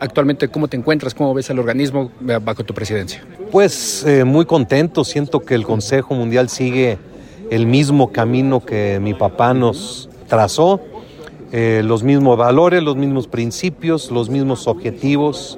Actualmente, 0.00 0.48
¿cómo 0.48 0.66
te 0.66 0.76
encuentras? 0.76 1.14
¿Cómo 1.14 1.32
ves 1.32 1.48
al 1.50 1.60
organismo 1.60 2.10
bajo 2.20 2.64
tu 2.64 2.74
presidencia? 2.74 3.24
Pues 3.52 4.04
eh, 4.04 4.24
muy 4.24 4.46
contento. 4.46 5.04
Siento 5.04 5.40
que 5.40 5.54
el 5.54 5.64
Consejo 5.64 6.14
Mundial 6.14 6.48
sigue 6.48 6.98
el 7.50 7.66
mismo 7.66 8.10
camino 8.10 8.64
que 8.64 8.98
mi 9.00 9.14
papá 9.14 9.54
nos 9.54 10.10
trazó. 10.26 10.80
Eh, 11.52 11.82
los 11.84 12.02
mismos 12.02 12.36
valores, 12.36 12.82
los 12.82 12.96
mismos 12.96 13.28
principios, 13.28 14.10
los 14.10 14.28
mismos 14.28 14.66
objetivos 14.66 15.56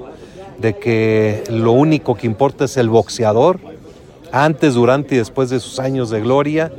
de 0.59 0.77
que 0.77 1.43
lo 1.49 1.73
único 1.73 2.17
que 2.17 2.27
importa 2.27 2.67
es 2.67 2.77
el 2.77 2.91
boxeador, 2.91 3.61
antes, 4.31 4.75
durante 4.75 5.15
y 5.15 5.19
después 5.19 5.49
de 5.49 5.59
sus 5.59 5.81
años 5.81 6.11
de 6.11 6.21
gloria, 6.21 6.71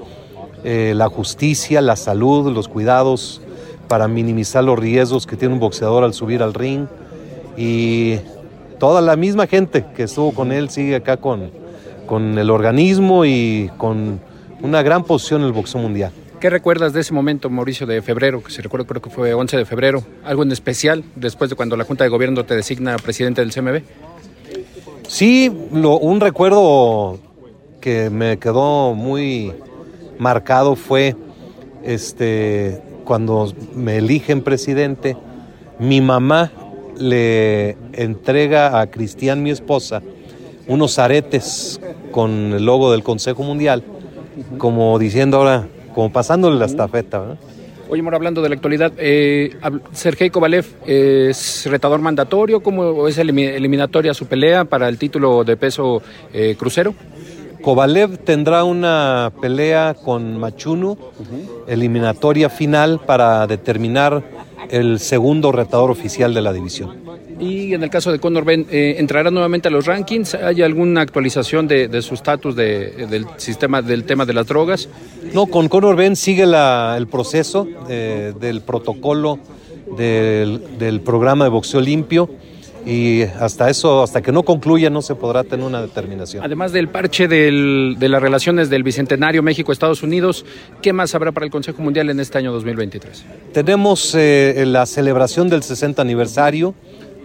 eh, 0.67 0.93
la 0.95 1.10
justicia, 1.10 1.80
la 1.80 1.95
salud, 1.95 2.51
los 2.51 2.67
cuidados 2.67 3.39
para 3.88 4.08
minimizar 4.08 4.63
los 4.63 4.80
riesgos 4.80 5.28
que 5.28 5.36
tiene 5.36 5.54
un 5.54 5.60
boxeador 5.60 6.04
al 6.04 6.15
subir 6.15 6.41
al 6.41 6.56
ring. 6.56 6.88
Y 7.56 8.15
toda 8.80 8.99
la 9.01 9.15
misma 9.15 9.45
gente 9.45 9.86
que 9.95 10.04
estuvo 10.04 10.32
con 10.34 10.51
él 10.51 10.71
sigue 10.71 10.95
acá 10.95 11.17
con, 11.17 11.51
con 12.08 12.39
el 12.39 12.49
organismo 12.49 13.25
y 13.25 13.69
con 13.78 14.19
una 14.63 14.82
gran 14.82 15.04
posición 15.04 15.41
en 15.41 15.47
el 15.47 15.54
boxeo 15.54 15.80
mundial. 15.80 16.12
¿Qué 16.39 16.49
recuerdas 16.49 16.93
de 16.93 17.01
ese 17.01 17.13
momento, 17.13 17.47
Mauricio, 17.51 17.86
de 17.86 18.01
febrero? 18.01 18.41
Que 18.41 18.51
si 18.51 18.63
recuerdo, 18.63 18.88
creo 18.88 19.04
que 19.04 19.12
fue 19.12 19.36
11 19.36 19.58
de 19.58 19.65
febrero. 19.65 20.04
¿Algo 20.23 20.41
en 20.41 20.51
especial 20.51 21.04
después 21.15 21.51
de 21.51 21.56
cuando 21.56 21.78
la 21.78 21.84
Junta 21.84 22.04
de 22.04 22.10
Gobierno 22.10 22.43
te 22.43 22.56
designa 22.56 22.97
presidente 22.97 23.41
del 23.41 23.54
CMB? 23.54 23.84
Sí, 25.08 25.51
lo, 25.71 25.99
un 25.99 26.19
recuerdo 26.19 27.19
que 27.80 28.10
me 28.10 28.39
quedó 28.39 28.95
muy 28.95 29.54
marcado 30.19 30.75
fue 30.75 31.15
este, 31.84 32.82
cuando 33.04 33.54
me 33.75 33.97
eligen 33.97 34.41
presidente, 34.41 35.15
mi 35.80 36.01
mamá 36.01 36.51
le 36.97 37.78
entrega 37.93 38.80
a 38.80 38.88
Cristian, 38.88 39.43
mi 39.43 39.51
esposa, 39.51 40.01
unos 40.67 40.97
aretes 40.99 41.80
con 42.12 42.54
el 42.54 42.65
logo 42.65 42.91
del 42.91 43.04
Consejo 43.04 43.43
Mundial, 43.43 43.84
como 44.58 44.97
diciendo 44.99 45.38
ahora, 45.38 45.67
como 45.93 46.12
pasándole 46.12 46.58
la 46.58 46.65
estafeta. 46.65 47.38
Oye, 47.88 48.01
Mora, 48.01 48.17
hablando 48.17 48.41
de 48.41 48.49
la 48.49 48.56
actualidad, 48.56 48.93
eh, 48.97 49.56
Sergei 49.91 50.32
Kovalev 50.32 50.65
es 50.88 51.67
retador 51.67 52.01
mandatorio, 52.01 52.62
¿cómo 52.63 53.08
es 53.08 53.17
eliminatoria 53.19 54.13
su 54.15 54.25
pelea 54.25 54.65
para 54.65 54.89
el 54.89 54.97
título 54.97 55.43
de 55.43 55.56
peso 55.56 56.01
eh, 56.34 56.56
crucero? 56.58 56.95
Kovalev 57.65 58.19
tendrá 58.19 58.63
una 58.63 59.34
pelea 59.41 59.95
con 59.95 60.38
Machunu, 60.38 60.99
eliminatoria 61.67 62.47
final 62.47 63.01
para 63.04 63.47
determinar 63.47 64.23
el 64.69 64.99
segundo 64.99 65.51
retador 65.51 65.89
oficial 65.89 66.36
de 66.36 66.41
la 66.43 66.54
división. 66.54 67.04
Y 67.39 67.73
en 67.73 67.82
el 67.82 67.89
caso 67.89 68.12
de 68.12 68.19
Conor 68.19 68.45
Ben, 68.45 68.67
eh, 68.69 68.97
¿entrará 68.99 69.32
nuevamente 69.32 69.69
a 69.69 69.71
los 69.71 69.88
rankings? 69.88 70.36
¿Hay 70.36 70.62
alguna 70.62 71.01
actualización 71.01 71.67
de, 71.67 72.01
su 72.04 72.13
estatus 72.13 72.56
del 72.56 73.25
sistema 73.38 73.82
del 73.82 74.04
tema 74.04 74.28
de 74.28 74.34
las 74.34 74.45
drogas? 74.45 74.88
No, 75.34 75.47
con 75.47 75.67
Conor 75.67 75.95
Ben 75.95 76.15
sigue 76.15 76.43
el 76.43 77.08
proceso 77.08 77.67
eh, 77.89 78.32
del 78.39 78.62
protocolo 78.62 79.39
del, 79.97 80.78
del 80.78 81.01
programa 81.01 81.45
de 81.45 81.49
boxeo 81.49 81.82
limpio 81.82 82.30
y 82.86 83.24
hasta 83.24 83.69
eso, 83.69 84.04
hasta 84.04 84.21
que 84.21 84.32
no 84.32 84.43
concluya, 84.43 84.91
no 84.91 85.02
se 85.02 85.15
podrá 85.15 85.43
tener 85.43 85.65
una 85.65 85.82
determinación. 85.82 86.43
Además 86.43 86.71
del 86.71 86.88
parche 86.88 87.28
de 87.28 87.95
las 88.00 88.21
relaciones 88.21 88.69
del 88.69 88.84
Bicentenario 88.84 89.41
México-Estados 89.41 90.04
Unidos, 90.04 90.45
¿qué 90.84 90.93
más 90.93 91.15
habrá 91.15 91.32
para 91.32 91.45
el 91.45 91.52
Consejo 91.52 91.82
Mundial 91.82 92.10
en 92.12 92.19
este 92.19 92.38
año 92.38 92.52
2023? 92.52 93.26
Tenemos 93.54 94.13
eh, 94.13 94.65
la 94.67 94.86
celebración 94.86 95.50
del 95.50 95.63
60 95.63 96.02
aniversario, 96.02 96.76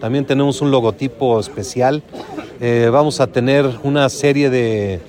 también 0.01 0.25
tenemos 0.25 0.62
un 0.62 0.70
logotipo 0.70 1.38
especial, 1.38 2.03
eh, 2.61 2.88
vamos 2.90 3.20
a 3.20 3.27
tener 3.27 3.68
una 3.83 4.09
serie 4.09 4.49
de, 4.49 5.01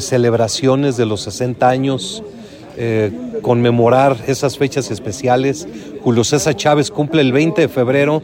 celebraciones 0.00 0.96
de 0.96 1.06
los 1.06 1.22
60 1.22 1.68
años. 1.68 2.22
Eh, 2.78 3.10
conmemorar 3.40 4.18
esas 4.26 4.58
fechas 4.58 4.90
especiales. 4.90 5.66
Julio 6.02 6.24
César 6.24 6.54
Chávez 6.54 6.90
cumple 6.90 7.22
el 7.22 7.32
20 7.32 7.62
de 7.62 7.68
febrero 7.68 8.22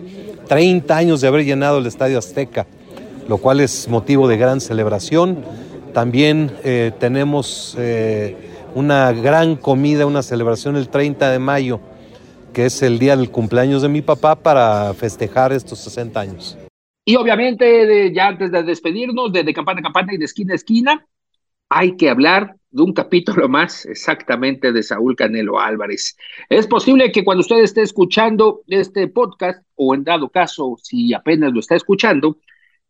30 0.52 0.94
años 0.94 1.22
de 1.22 1.28
haber 1.28 1.46
llenado 1.46 1.78
el 1.78 1.86
Estadio 1.86 2.18
Azteca, 2.18 2.66
lo 3.26 3.38
cual 3.38 3.60
es 3.60 3.88
motivo 3.88 4.28
de 4.28 4.36
gran 4.36 4.60
celebración. 4.60 5.42
También 5.94 6.52
eh, 6.62 6.92
tenemos 7.00 7.74
eh, 7.78 8.36
una 8.74 9.12
gran 9.12 9.56
comida, 9.56 10.04
una 10.04 10.20
celebración 10.22 10.76
el 10.76 10.90
30 10.90 11.30
de 11.30 11.38
mayo, 11.38 11.80
que 12.52 12.66
es 12.66 12.82
el 12.82 12.98
día 12.98 13.16
del 13.16 13.30
cumpleaños 13.30 13.80
de 13.80 13.88
mi 13.88 14.02
papá 14.02 14.34
para 14.34 14.92
festejar 14.92 15.54
estos 15.54 15.78
60 15.78 16.20
años. 16.20 16.58
Y 17.06 17.16
obviamente, 17.16 18.12
ya 18.12 18.28
antes 18.28 18.52
de 18.52 18.62
despedirnos, 18.62 19.32
de, 19.32 19.44
de 19.44 19.54
campana 19.54 19.80
a 19.80 19.84
campana 19.84 20.12
y 20.12 20.18
de 20.18 20.26
esquina 20.26 20.52
a 20.52 20.56
esquina, 20.56 21.06
hay 21.70 21.96
que 21.96 22.10
hablar 22.10 22.56
de 22.72 22.82
un 22.82 22.92
capítulo 22.92 23.48
más 23.48 23.86
exactamente 23.86 24.72
de 24.72 24.82
Saúl 24.82 25.14
Canelo 25.14 25.60
Álvarez. 25.60 26.16
Es 26.48 26.66
posible 26.66 27.12
que 27.12 27.24
cuando 27.24 27.42
usted 27.42 27.58
esté 27.58 27.82
escuchando 27.82 28.62
este 28.66 29.08
podcast, 29.08 29.62
o 29.76 29.94
en 29.94 30.04
dado 30.04 30.30
caso, 30.30 30.76
si 30.82 31.12
apenas 31.14 31.52
lo 31.52 31.60
está 31.60 31.76
escuchando, 31.76 32.38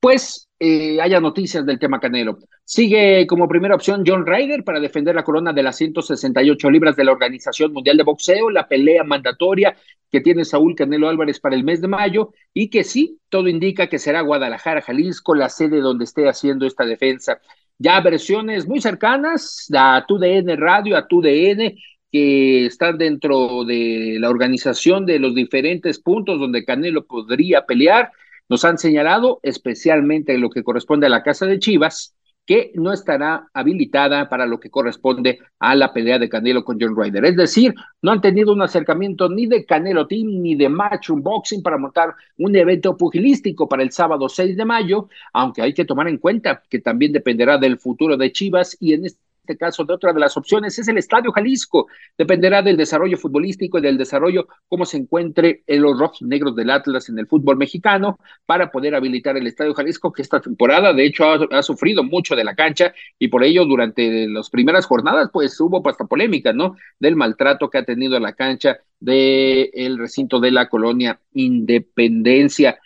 pues 0.01 0.49
eh, 0.59 1.01
haya 1.01 1.21
noticias 1.21 1.67
del 1.67 1.79
tema 1.79 2.01
Canelo. 2.01 2.39
Sigue 2.65 3.27
como 3.27 3.49
primera 3.49 3.75
opción 3.75 4.05
John 4.07 4.27
Ryder 4.27 4.65
para 4.65 4.81
defender 4.81 5.15
la 5.15 5.25
corona 5.25 5.53
de 5.53 5.63
las 5.63 5.77
168 5.77 6.71
libras 6.71 6.97
de 6.97 7.05
la 7.05 7.13
Organización 7.13 7.73
Mundial 7.73 7.97
de 7.97 8.05
Boxeo, 8.05 8.51
la 8.51 8.69
pelea 8.69 9.05
mandatoria 9.05 9.77
que 10.11 10.21
tiene 10.21 10.45
Saúl 10.45 10.75
Canelo 10.77 11.09
Álvarez 11.09 11.41
para 11.41 11.57
el 11.57 11.65
mes 11.65 11.81
de 11.81 11.89
mayo 11.89 12.33
y 12.53 12.69
que 12.69 12.85
sí, 12.85 13.19
todo 13.29 13.49
indica 13.49 13.89
que 13.89 13.99
será 13.99 14.21
Guadalajara, 14.21 14.83
Jalisco, 14.83 15.35
la 15.35 15.49
sede 15.49 15.81
donde 15.81 16.05
esté 16.05 16.29
haciendo 16.29 16.67
esta 16.67 16.85
defensa 16.85 17.41
ya 17.83 18.01
versiones 18.01 18.67
muy 18.67 18.81
cercanas 18.81 19.67
a 19.77 20.05
TUDN 20.07 20.57
Radio, 20.57 20.97
a 20.97 21.09
TUDN, 21.09 21.77
que 22.13 22.67
están 22.67 22.97
dentro 22.97 23.65
de 23.65 24.19
la 24.21 24.31
organización 24.31 25.05
de 25.05 25.19
los 25.19 25.35
diferentes 25.35 25.99
puntos 25.99 26.39
donde 26.39 26.65
Canelo 26.65 27.05
podría 27.07 27.67
pelear, 27.67 28.13
nos 28.49 28.65
han 28.65 28.79
señalado, 28.79 29.41
especialmente 29.43 30.35
en 30.35 30.43
lo 30.43 30.51
que 30.51 30.63
corresponde 30.63 31.07
a 31.07 31.11
la 31.11 31.23
Casa 31.23 31.47
de 31.47 31.59
Chivas, 31.59 32.15
que 32.47 32.73
no 32.75 32.93
estará 32.93 33.49
habilitada 33.55 34.29
para 34.29 34.47
lo 34.47 34.59
que 34.59 34.71
corresponde 34.71 35.39
a 35.59 35.75
la 35.75 35.93
pelea 35.93 36.19
de 36.19 36.29
Canelo 36.29 36.65
con 36.65 36.79
John 36.81 36.97
Ryder. 36.97 37.25
Es 37.25 37.37
decir, 37.37 37.75
no 38.03 38.11
han 38.11 38.21
tenido 38.21 38.53
un 38.53 38.63
acercamiento 38.63 39.29
ni 39.29 39.47
de 39.47 39.65
Canelo 39.65 40.07
Team 40.07 40.43
ni 40.43 40.57
de 40.57 40.69
Matchroom 40.69 41.23
Boxing 41.23 41.63
para 41.63 41.79
montar 41.79 42.15
un 42.39 42.57
evento 42.57 42.97
pugilístico 42.97 43.69
para 43.69 43.83
el 43.83 43.93
sábado 43.93 44.29
6 44.29 44.57
de 44.57 44.65
mayo, 44.65 45.09
aunque 45.33 45.63
hay 45.63 45.73
que 45.73 45.85
tomar 45.85 46.09
en 46.09 46.19
cuenta 46.19 46.63
que 46.69 46.81
también 46.81 47.13
dependerá 47.13 47.59
del 47.59 47.79
futuro 47.79 48.17
de 48.17 48.33
Chivas 48.33 48.77
y 48.81 48.95
en 48.95 49.07
este 49.07 49.21
este 49.53 49.59
caso 49.59 49.85
de 49.85 49.95
otra 49.95 50.13
de 50.13 50.21
las 50.21 50.37
opciones 50.37 50.79
es 50.79 50.89
el 50.89 50.99
Estadio 50.99 51.31
Jalisco. 51.31 51.87
Dependerá 52.17 52.63
del 52.63 52.77
desarrollo 52.77 53.19
futbolístico 53.19 53.79
y 53.79 53.83
del 53.83 53.99
desarrollo 53.99 54.49
cómo 54.67 54.85
se 54.87 54.97
encuentre 54.97 55.63
en 55.67 55.83
los 55.83 55.99
rojos 55.99 56.23
negros 56.23 56.57
del 56.57 56.71
Atlas 56.71 57.09
en 57.09 57.19
el 57.19 57.27
fútbol 57.27 57.57
mexicano 57.57 58.19
para 58.47 58.71
poder 58.71 58.95
habilitar 58.95 59.37
el 59.37 59.47
Estadio 59.47 59.75
Jalisco 59.75 60.13
que 60.13 60.23
esta 60.23 60.41
temporada 60.41 60.93
de 60.93 61.05
hecho 61.05 61.25
ha, 61.51 61.63
sufrido 61.63 62.03
mucho 62.03 62.35
de 62.35 62.45
la 62.45 62.55
cancha 62.55 62.95
y 63.19 63.29
por 63.29 63.45
ello 63.45 63.65
durante 63.65 64.27
las 64.29 64.49
primeras 64.49 64.87
jornadas 64.87 65.29
pues 65.33 65.59
hubo 65.61 65.87
hasta 65.87 66.07
polémica, 66.07 66.53
¿no? 66.53 66.77
Del 66.99 67.17
maltrato 67.17 67.69
que 67.69 67.79
ha 67.79 67.85
tenido 67.85 68.19
la 68.19 68.33
cancha 68.33 68.79
del 68.99 69.71
el 69.75 69.99
recinto 69.99 70.41
de 70.41 70.51
la 70.51 70.69
colonia 70.69 71.21
Independencia. 71.35 72.79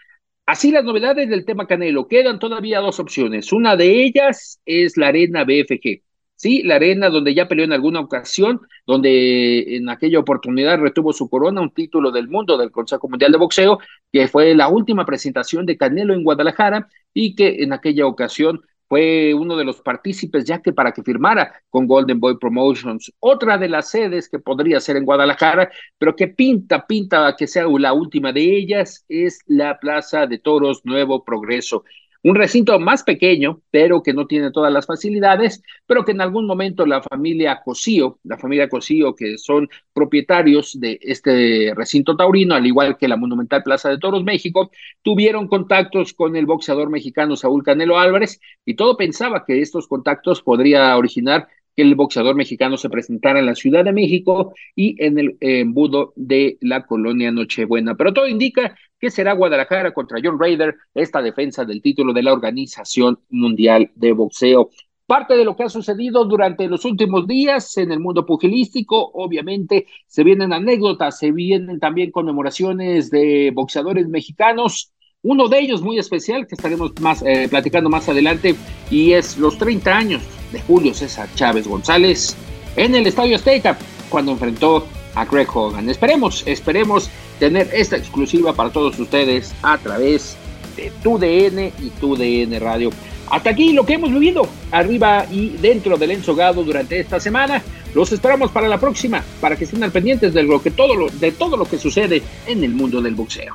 Así 0.47 0.71
las 0.71 0.85
novedades 0.85 1.29
del 1.29 1.45
tema 1.45 1.67
Canelo. 1.67 2.07
Quedan 2.07 2.39
todavía 2.39 2.79
dos 2.79 3.01
opciones. 3.01 3.53
Una 3.53 3.77
de 3.77 4.05
ellas 4.05 4.61
es 4.65 4.97
la 4.97 5.09
Arena 5.09 5.45
BFG. 5.45 6.03
Sí, 6.37 6.63
la 6.63 6.77
arena 6.77 7.09
donde 7.09 7.35
ya 7.35 7.49
peleó 7.49 7.65
en 7.65 7.73
alguna 7.73 8.01
ocasión, 8.01 8.61
donde 8.87 9.77
en 9.77 9.89
aquella 9.89 10.19
oportunidad 10.19 10.79
retuvo 10.79 11.13
su 11.15 11.31
corona, 11.31 11.63
un 11.63 11.73
título 11.73 12.11
del 12.11 12.29
mundo 12.29 12.59
del 12.59 12.71
Consejo 12.71 13.09
Mundial 13.09 13.33
de 13.33 13.39
Boxeo, 13.39 13.79
que 14.13 14.29
fue 14.29 14.55
la 14.55 14.69
última 14.69 15.07
presentación 15.07 15.65
de 15.65 15.79
Canelo 15.79 16.13
en 16.13 16.25
Guadalajara 16.25 16.89
y 17.15 17.35
que 17.35 17.63
en 17.63 17.73
aquella 17.73 18.07
ocasión 18.07 18.61
fue 18.89 19.35
uno 19.35 19.57
de 19.57 19.65
los 19.65 19.81
partícipes 19.81 20.45
ya 20.45 20.61
que 20.61 20.73
para 20.73 20.93
que 20.93 21.03
firmara 21.03 21.63
con 21.71 21.87
Golden 21.87 22.21
Boy 22.21 22.39
Promotions, 22.39 23.13
otra 23.19 23.57
de 23.59 23.69
las 23.69 23.91
sedes 23.91 24.29
que 24.29 24.39
podría 24.39 24.79
ser 24.81 24.97
en 24.97 25.07
Guadalajara, 25.07 25.71
pero 25.99 26.15
que 26.15 26.29
pinta, 26.29 26.87
pinta 26.87 27.35
que 27.37 27.47
sea 27.47 27.65
la 27.79 27.95
última 27.95 28.33
de 28.33 28.43
ellas, 28.57 29.05
es 29.09 29.41
la 29.47 29.79
Plaza 29.79 30.27
de 30.27 30.39
Toros 30.39 30.83
Nuevo 30.85 31.25
Progreso 31.25 31.85
un 32.27 32.35
recinto 32.35 32.81
más 32.81 33.05
pequeño, 33.05 33.63
pero 33.71 34.03
que 34.03 34.13
no 34.13 34.27
tiene 34.27 34.51
todas 34.51 34.73
las 34.73 34.85
facilidades, 34.85 35.63
pero 35.87 36.05
que 36.05 36.11
en 36.11 36.21
algún 36.21 36.45
momento 36.45 36.85
la 36.85 37.01
familia 37.01 37.61
Cosío, 37.65 38.19
la 38.25 38.37
familia 38.37 38.69
Cosío, 38.69 39.15
que 39.15 39.39
son 39.39 39.69
propietarios 39.93 40.79
de 40.81 40.99
este 41.03 41.73
recinto 41.77 42.17
taurino, 42.17 42.57
al 42.57 42.67
igual 42.67 42.99
que 42.99 43.07
la 43.07 43.17
Monumental 43.17 43.63
Plaza 43.63 43.91
de 43.91 43.99
Toros 43.99 44.25
México, 44.25 44.73
tuvieron 45.03 45.47
contactos 45.47 46.15
con 46.15 46.35
el 46.35 46.47
boxeador 46.47 46.91
mexicano 46.91 47.37
Saúl 47.37 47.63
Canelo 47.63 47.97
Álvarez 47.97 48.41
y 48.65 48.75
todo 48.75 48.97
pensaba 48.97 49.45
que 49.47 49.61
estos 49.61 49.87
contactos 49.87 50.43
podría 50.43 50.97
originar 50.97 51.47
que 51.77 51.83
el 51.83 51.95
boxeador 51.95 52.35
mexicano 52.35 52.79
se 52.79 52.89
presentara 52.89 53.39
en 53.39 53.47
la 53.47 53.55
Ciudad 53.55 53.85
de 53.85 53.93
México 53.93 54.55
y 54.75 54.97
en 55.05 55.19
el 55.19 55.37
embudo 55.41 56.15
de 56.17 56.57
la 56.63 56.87
colonia 56.87 57.31
Nochebuena. 57.31 57.95
Pero 57.95 58.15
todo 58.15 58.27
indica 58.27 58.75
que 58.99 59.11
será 59.11 59.35
Guadalajara 59.35 59.93
contra 59.93 60.19
John 60.25 60.41
Raider 60.41 60.75
esta 60.95 61.21
defensa 61.21 61.67
del 61.67 61.83
título 61.83 62.15
de 62.15 62.23
la 62.23 62.33
Organización 62.33 63.21
Mundial 63.29 63.91
de 63.95 64.13
Boxeo. 64.13 64.71
Parte 65.07 65.37
de 65.37 65.45
lo 65.45 65.55
que 65.55 65.65
ha 65.65 65.69
sucedido 65.69 66.25
durante 66.25 66.67
los 66.67 66.85
últimos 66.85 67.29
días 67.29 67.77
en 67.77 67.93
el 67.93 68.01
mundo 68.01 68.25
pugilístico, 68.25 69.11
obviamente 69.13 69.87
se 70.07 70.25
vienen 70.25 70.53
anécdotas, 70.53 71.19
se 71.19 71.31
vienen 71.31 71.79
también 71.79 72.11
conmemoraciones 72.11 73.11
de 73.11 73.53
boxeadores 73.55 74.09
mexicanos 74.09 74.93
uno 75.23 75.49
de 75.49 75.59
ellos 75.59 75.83
muy 75.83 75.99
especial 75.99 76.47
que 76.47 76.55
estaremos 76.55 76.93
más 77.01 77.21
eh, 77.23 77.49
platicando 77.51 77.91
más 77.91 78.09
adelante 78.09 78.55
y 78.93 79.13
es 79.13 79.37
los 79.39 79.59
30 79.59 79.97
años 79.97 80.36
Julio 80.61 80.95
César 80.95 81.29
Chávez 81.35 81.67
González 81.67 82.37
en 82.77 82.95
el 82.95 83.07
Estadio 83.07 83.37
Azteca 83.37 83.79
cuando 84.09 84.33
enfrentó 84.33 84.87
a 85.15 85.25
Greg 85.25 85.49
Hogan. 85.53 85.89
Esperemos, 85.89 86.43
esperemos 86.47 87.11
tener 87.39 87.69
esta 87.73 87.97
exclusiva 87.97 88.53
para 88.53 88.71
todos 88.71 88.99
ustedes 88.99 89.55
a 89.63 89.79
través 89.79 90.37
de 90.77 90.93
tu 91.03 91.19
DN 91.19 91.73
y 91.81 91.91
tu 92.01 92.17
DN 92.17 92.59
Radio. 92.59 92.91
Hasta 93.31 93.51
aquí 93.51 93.73
lo 93.73 93.85
que 93.85 93.95
hemos 93.95 94.13
vivido 94.13 94.49
arriba 94.71 95.27
y 95.31 95.51
dentro 95.51 95.97
del 95.97 96.13
ensogado 96.13 96.63
durante 96.63 97.01
esta 97.01 97.19
semana. 97.19 97.63
Los 97.95 98.13
esperamos 98.13 98.51
para 98.51 98.69
la 98.69 98.79
próxima, 98.79 99.25
para 99.41 99.57
que 99.57 99.65
estén 99.65 99.83
al 99.83 99.91
pendientes 99.91 100.35
de, 100.35 100.43
lo 100.43 100.63
que 100.63 100.71
todo 100.71 101.09
de 101.09 101.33
todo 101.33 101.57
lo 101.57 101.65
que 101.65 101.79
sucede 101.79 102.23
en 102.47 102.63
el 102.63 102.73
mundo 102.73 103.01
del 103.01 103.15
boxeo. 103.15 103.55